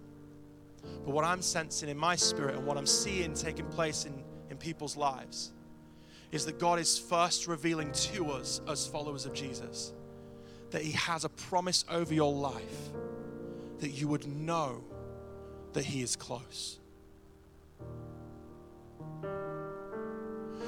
But 1.05 1.11
what 1.11 1.25
I'm 1.25 1.41
sensing 1.41 1.89
in 1.89 1.97
my 1.97 2.15
spirit 2.15 2.55
and 2.55 2.65
what 2.65 2.77
I'm 2.77 2.85
seeing 2.85 3.33
taking 3.33 3.65
place 3.67 4.05
in, 4.05 4.23
in 4.49 4.57
people's 4.57 4.95
lives 4.95 5.51
is 6.31 6.45
that 6.45 6.59
God 6.59 6.79
is 6.79 6.97
first 6.97 7.47
revealing 7.47 7.91
to 7.91 8.31
us 8.31 8.61
as 8.67 8.87
followers 8.87 9.25
of 9.25 9.33
Jesus 9.33 9.93
that 10.71 10.81
He 10.81 10.91
has 10.93 11.23
a 11.23 11.29
promise 11.29 11.85
over 11.89 12.13
your 12.13 12.33
life 12.33 12.91
that 13.79 13.89
you 13.89 14.07
would 14.07 14.27
know 14.27 14.83
that 15.73 15.85
He 15.85 16.01
is 16.01 16.15
close. 16.15 16.79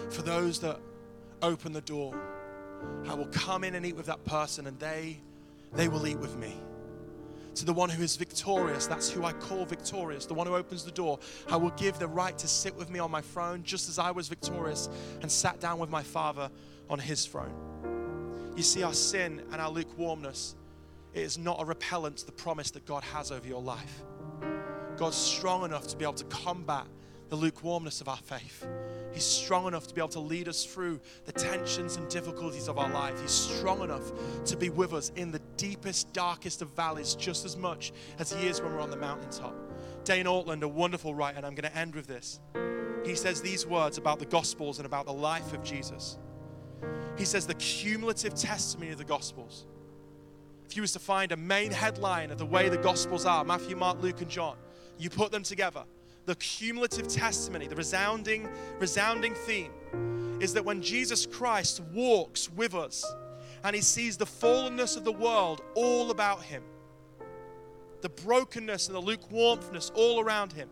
For 0.10 0.22
those 0.22 0.60
that 0.60 0.80
open 1.42 1.74
the 1.74 1.82
door, 1.82 2.16
I 3.08 3.14
will 3.14 3.28
come 3.28 3.64
in 3.64 3.76
and 3.76 3.86
eat 3.86 3.96
with 3.96 4.06
that 4.08 4.24
person 4.26 4.68
and 4.68 4.80
they 4.80 5.20
they 5.74 5.88
will 5.88 6.08
eat 6.08 6.18
with 6.18 6.38
me. 6.38 6.56
To 7.56 7.66
the 7.66 7.74
one 7.74 7.90
who 7.90 8.04
is 8.04 8.16
victorious, 8.18 8.86
that's 8.86 9.10
who 9.10 9.24
I 9.24 9.32
call 9.32 9.66
victorious, 9.66 10.26
the 10.26 10.34
one 10.34 10.46
who 10.48 10.56
opens 10.56 10.84
the 10.84 10.92
door, 10.92 11.20
I 11.50 11.56
will 11.56 11.70
give 11.72 12.00
the 12.00 12.08
right 12.08 12.38
to 12.38 12.48
sit 12.48 12.76
with 12.76 12.90
me 12.90 13.00
on 13.00 13.12
my 13.12 13.22
throne, 13.22 13.64
just 13.64 13.88
as 13.88 13.98
I 13.98 14.12
was 14.12 14.28
victorious 14.28 14.90
and 15.22 15.32
sat 15.32 15.62
down 15.62 15.80
with 15.80 15.90
my 15.90 16.04
Father 16.04 16.50
on 16.90 17.00
his 17.00 17.26
throne. 17.26 17.54
You 18.58 18.64
see, 18.64 18.84
our 18.84 18.94
sin 18.94 19.42
and 19.52 19.62
our 19.62 19.70
lukewarmness, 19.70 20.56
it 21.14 21.22
is 21.22 21.38
not 21.38 21.62
a 21.62 21.66
repellent 21.66 22.18
to 22.18 22.26
the 22.26 22.32
promise 22.34 22.72
that 22.72 22.86
God 22.86 23.04
has 23.04 23.32
over 23.32 23.48
your 23.48 23.62
life. 23.62 24.02
God's 24.98 25.18
strong 25.18 25.64
enough 25.64 25.88
to 25.88 25.98
be 25.98 26.04
able 26.04 26.14
to 26.16 26.26
combat 26.26 26.88
the 27.36 27.42
lukewarmness 27.42 28.02
of 28.02 28.08
our 28.08 28.18
faith. 28.18 28.66
He's 29.12 29.26
strong 29.26 29.68
enough 29.68 29.88
to 29.88 29.94
be 29.94 30.00
able 30.00 30.10
to 30.10 30.20
lead 30.20 30.48
us 30.48 30.66
through 30.66 31.00
the 31.26 31.32
tensions 31.32 31.98
and 31.98 32.08
difficulties 32.10 32.68
of 32.68 32.78
our 32.78 32.90
life. 32.90 33.20
He's 33.22 33.32
strong 33.32 33.82
enough 33.82 34.12
to 34.46 34.58
be 34.58 34.70
with 34.70 34.94
us 34.94 35.12
in 35.16 35.32
the 35.32 35.40
deepest, 35.58 36.12
darkest 36.14 36.62
of 36.62 36.70
valleys 36.70 37.16
just 37.16 37.46
as 37.46 37.58
much 37.58 37.92
as 38.20 38.32
He 38.32 38.48
is 38.48 38.62
when 38.62 38.74
we're 38.74 38.82
on 38.82 38.90
the 38.90 38.98
mountaintop. 38.98 39.54
Dane 40.04 40.26
Ortlund, 40.26 40.62
a 40.62 40.68
wonderful 40.68 41.14
writer, 41.14 41.38
and 41.38 41.46
I'm 41.46 41.56
going 41.56 41.70
to 41.70 41.78
end 41.78 41.96
with 41.96 42.08
this. 42.08 42.40
He 43.06 43.16
says 43.16 43.42
these 43.42 43.66
words 43.66 43.98
about 43.98 44.20
the 44.20 44.26
Gospels 44.26 44.80
and 44.80 44.86
about 44.86 45.06
the 45.06 45.14
life 45.14 45.54
of 45.54 45.64
Jesus. 45.64 46.18
He 47.18 47.26
says 47.26 47.48
the 47.48 47.56
cumulative 47.56 48.36
testimony 48.36 48.92
of 48.92 48.98
the 48.98 49.04
Gospels. 49.04 49.66
If 50.66 50.76
you 50.76 50.82
was 50.82 50.94
to 50.94 51.00
find 51.00 51.32
a 51.32 51.38
main 51.38 51.72
headline 51.72 52.32
of 52.32 52.38
the 52.38 52.46
way 52.46 52.70
the 52.70 52.78
Gospels 52.78 53.26
are 53.26 53.44
Matthew, 53.44 53.76
Mark, 53.76 54.02
Luke, 54.02 54.22
and 54.22 54.30
John 54.30 54.58
you 54.98 55.10
put 55.10 55.32
them 55.32 55.44
together, 55.44 55.84
the 56.26 56.36
cumulative 56.36 57.08
testimony, 57.08 57.68
the 57.68 57.76
resounding, 57.76 58.50
resounding 58.80 59.34
theme 59.34 59.72
is 60.42 60.54
that 60.54 60.66
when 60.66 60.82
Jesus 60.82 61.26
Christ 61.26 61.82
walks 61.94 62.50
with 62.52 62.74
us 62.74 63.06
and 63.64 63.76
he 63.76 63.82
sees 63.82 64.18
the 64.18 64.26
fallenness 64.26 64.98
of 64.98 65.04
the 65.04 65.12
world 65.12 65.62
all 65.76 66.12
about 66.12 66.42
him, 66.42 66.64
the 68.02 68.10
brokenness 68.10 68.88
and 68.88 68.96
the 68.96 69.00
lukewarmness 69.00 69.92
all 69.96 70.20
around 70.20 70.54
him, 70.54 70.70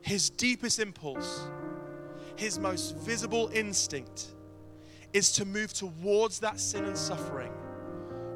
his 0.00 0.30
deepest 0.30 0.78
impulse, 0.78 1.48
his 2.36 2.58
most 2.58 2.96
visible 2.98 3.50
instinct 3.52 4.34
is 5.12 5.32
to 5.32 5.44
move 5.44 5.72
towards 5.72 6.40
that 6.40 6.60
sin 6.60 6.84
and 6.84 6.96
suffering, 6.96 7.52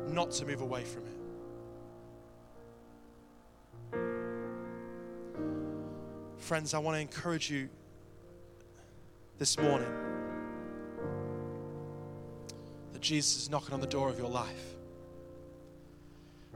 not 0.08 0.30
to 0.30 0.46
move 0.46 0.60
away 0.60 0.84
from 0.84 1.04
it. 1.06 1.17
Friends, 6.38 6.72
I 6.72 6.78
want 6.78 6.96
to 6.96 7.00
encourage 7.00 7.50
you 7.50 7.68
this 9.38 9.58
morning 9.58 9.90
that 12.92 13.02
Jesus 13.02 13.42
is 13.42 13.50
knocking 13.50 13.74
on 13.74 13.80
the 13.80 13.86
door 13.86 14.08
of 14.08 14.18
your 14.18 14.30
life 14.30 14.76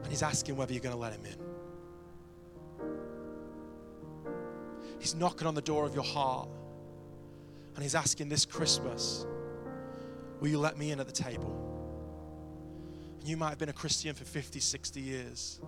and 0.01 0.07
he's 0.07 0.23
asking 0.23 0.55
whether 0.55 0.73
you're 0.73 0.81
going 0.81 0.95
to 0.95 0.99
let 0.99 1.13
him 1.13 1.25
in. 1.25 1.37
He's 4.99 5.15
knocking 5.15 5.47
on 5.47 5.53
the 5.53 5.61
door 5.61 5.85
of 5.85 5.93
your 5.93 6.03
heart 6.03 6.47
and 7.75 7.83
he's 7.83 7.95
asking 7.95 8.29
this 8.29 8.45
Christmas, 8.45 9.25
Will 10.39 10.49
you 10.49 10.59
let 10.59 10.77
me 10.77 10.91
in 10.91 10.99
at 10.99 11.05
the 11.07 11.13
table? 11.13 11.59
And 13.19 13.27
you 13.27 13.37
might 13.37 13.49
have 13.49 13.57
been 13.59 13.69
a 13.69 13.73
Christian 13.73 14.15
for 14.15 14.25
50, 14.25 14.59
60 14.59 14.99
years. 14.99 15.61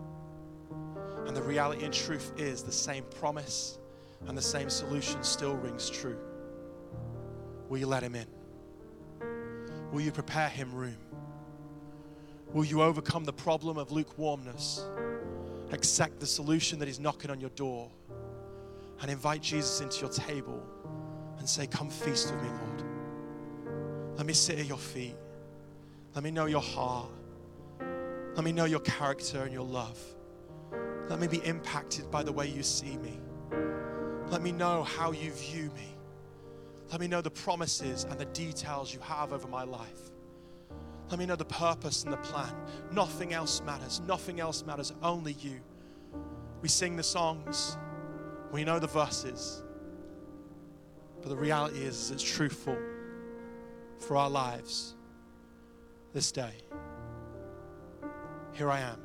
And 1.25 1.35
the 1.35 1.41
reality 1.41 1.85
and 1.85 1.93
truth 1.93 2.33
is 2.37 2.63
the 2.63 2.71
same 2.71 3.03
promise 3.19 3.77
and 4.27 4.37
the 4.37 4.41
same 4.41 4.69
solution 4.69 5.23
still 5.23 5.55
rings 5.55 5.89
true. 5.89 6.17
Will 7.69 7.77
you 7.77 7.87
let 7.87 8.03
him 8.03 8.15
in? 8.15 8.27
Will 9.91 10.01
you 10.01 10.11
prepare 10.11 10.49
him 10.49 10.73
room? 10.73 10.97
Will 12.53 12.65
you 12.65 12.81
overcome 12.81 13.25
the 13.25 13.33
problem 13.33 13.77
of 13.77 13.91
lukewarmness? 13.91 14.85
Accept 15.71 16.19
the 16.19 16.25
solution 16.25 16.79
that 16.79 16.87
is 16.87 16.99
knocking 16.99 17.31
on 17.31 17.39
your 17.39 17.49
door 17.51 17.89
and 19.01 19.11
invite 19.11 19.41
Jesus 19.41 19.81
into 19.81 20.01
your 20.01 20.09
table 20.09 20.61
and 21.37 21.47
say, 21.47 21.67
Come 21.67 21.89
feast 21.89 22.31
with 22.31 22.41
me, 22.41 22.49
Lord. 22.49 22.83
Let 24.17 24.25
me 24.25 24.33
sit 24.33 24.59
at 24.59 24.65
your 24.65 24.77
feet. 24.77 25.15
Let 26.13 26.23
me 26.23 26.31
know 26.31 26.45
your 26.45 26.61
heart. 26.61 27.09
Let 28.35 28.43
me 28.43 28.51
know 28.51 28.65
your 28.65 28.79
character 28.79 29.43
and 29.43 29.53
your 29.53 29.65
love. 29.65 29.99
Let 31.09 31.19
me 31.19 31.27
be 31.27 31.45
impacted 31.45 32.09
by 32.09 32.23
the 32.23 32.31
way 32.31 32.47
you 32.47 32.63
see 32.63 32.97
me. 32.97 33.19
Let 34.29 34.41
me 34.41 34.51
know 34.51 34.83
how 34.83 35.11
you 35.11 35.31
view 35.31 35.71
me. 35.75 35.95
Let 36.91 36.99
me 36.99 37.07
know 37.07 37.21
the 37.21 37.31
promises 37.31 38.05
and 38.05 38.19
the 38.19 38.25
details 38.25 38.93
you 38.93 38.99
have 39.01 39.33
over 39.33 39.47
my 39.47 39.63
life. 39.63 40.11
Let 41.09 41.19
me 41.19 41.25
know 41.25 41.35
the 41.35 41.45
purpose 41.45 42.03
and 42.03 42.13
the 42.13 42.17
plan. 42.17 42.53
Nothing 42.91 43.33
else 43.33 43.61
matters. 43.61 44.01
Nothing 44.07 44.39
else 44.39 44.65
matters. 44.65 44.91
Only 45.03 45.33
you. 45.33 45.61
We 46.61 46.67
sing 46.67 46.95
the 46.95 47.03
songs, 47.03 47.77
we 48.51 48.63
know 48.63 48.79
the 48.79 48.87
verses. 48.87 49.61
But 51.21 51.29
the 51.29 51.35
reality 51.35 51.79
is, 51.79 51.95
is 51.95 52.11
it's 52.11 52.23
truthful 52.23 52.77
for 53.99 54.17
our 54.17 54.29
lives 54.29 54.95
this 56.13 56.31
day. 56.31 56.53
Here 58.53 58.69
I 58.69 58.79
am. 58.79 58.99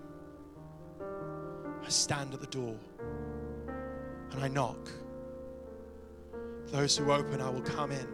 I 1.84 1.88
stand 1.88 2.32
at 2.34 2.40
the 2.40 2.46
door 2.46 2.76
and 4.30 4.42
I 4.42 4.48
knock. 4.48 4.88
Those 6.70 6.96
who 6.96 7.10
open, 7.10 7.40
I 7.40 7.50
will 7.50 7.62
come 7.62 7.90
in 7.90 8.06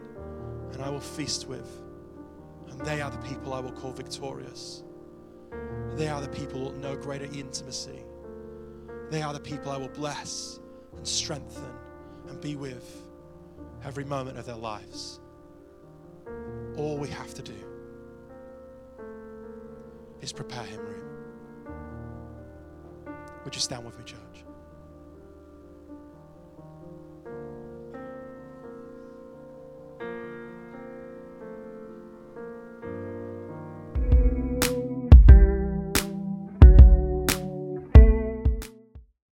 and 0.73 0.83
I 0.83 0.89
will 0.89 1.01
feast 1.01 1.47
with. 1.47 1.69
And 2.69 2.81
they 2.81 3.01
are 3.01 3.11
the 3.11 3.19
people 3.19 3.53
I 3.53 3.61
will 3.61 3.73
call 3.73 3.93
victorious. 3.93 4.83
They 5.95 6.09
are 6.09 6.21
the 6.21 6.29
people 6.29 6.71
that 6.71 6.79
know 6.79 6.97
greater 6.97 7.27
intimacy. 7.27 8.03
They 9.11 9.23
are 9.23 9.33
the 9.33 9.41
people 9.41 9.71
I 9.71 9.77
will 9.77 9.89
bless 9.89 10.59
and 10.97 11.07
strengthen 11.07 11.71
and 12.29 12.41
be 12.41 12.57
with 12.57 13.03
every 13.85 14.05
moment 14.05 14.39
of 14.39 14.47
their 14.47 14.57
lives. 14.57 15.21
All 16.77 16.99
we 16.99 17.09
have 17.09 17.33
to 17.35 17.43
do 17.43 17.55
is 20.21 20.33
prepare 20.33 20.65
Him 20.65 20.81
room. 20.81 21.07
Would 23.45 23.55
you 23.55 23.61
stand 23.61 23.85
with 23.85 23.99
me, 23.99 24.05
church? 24.05 24.46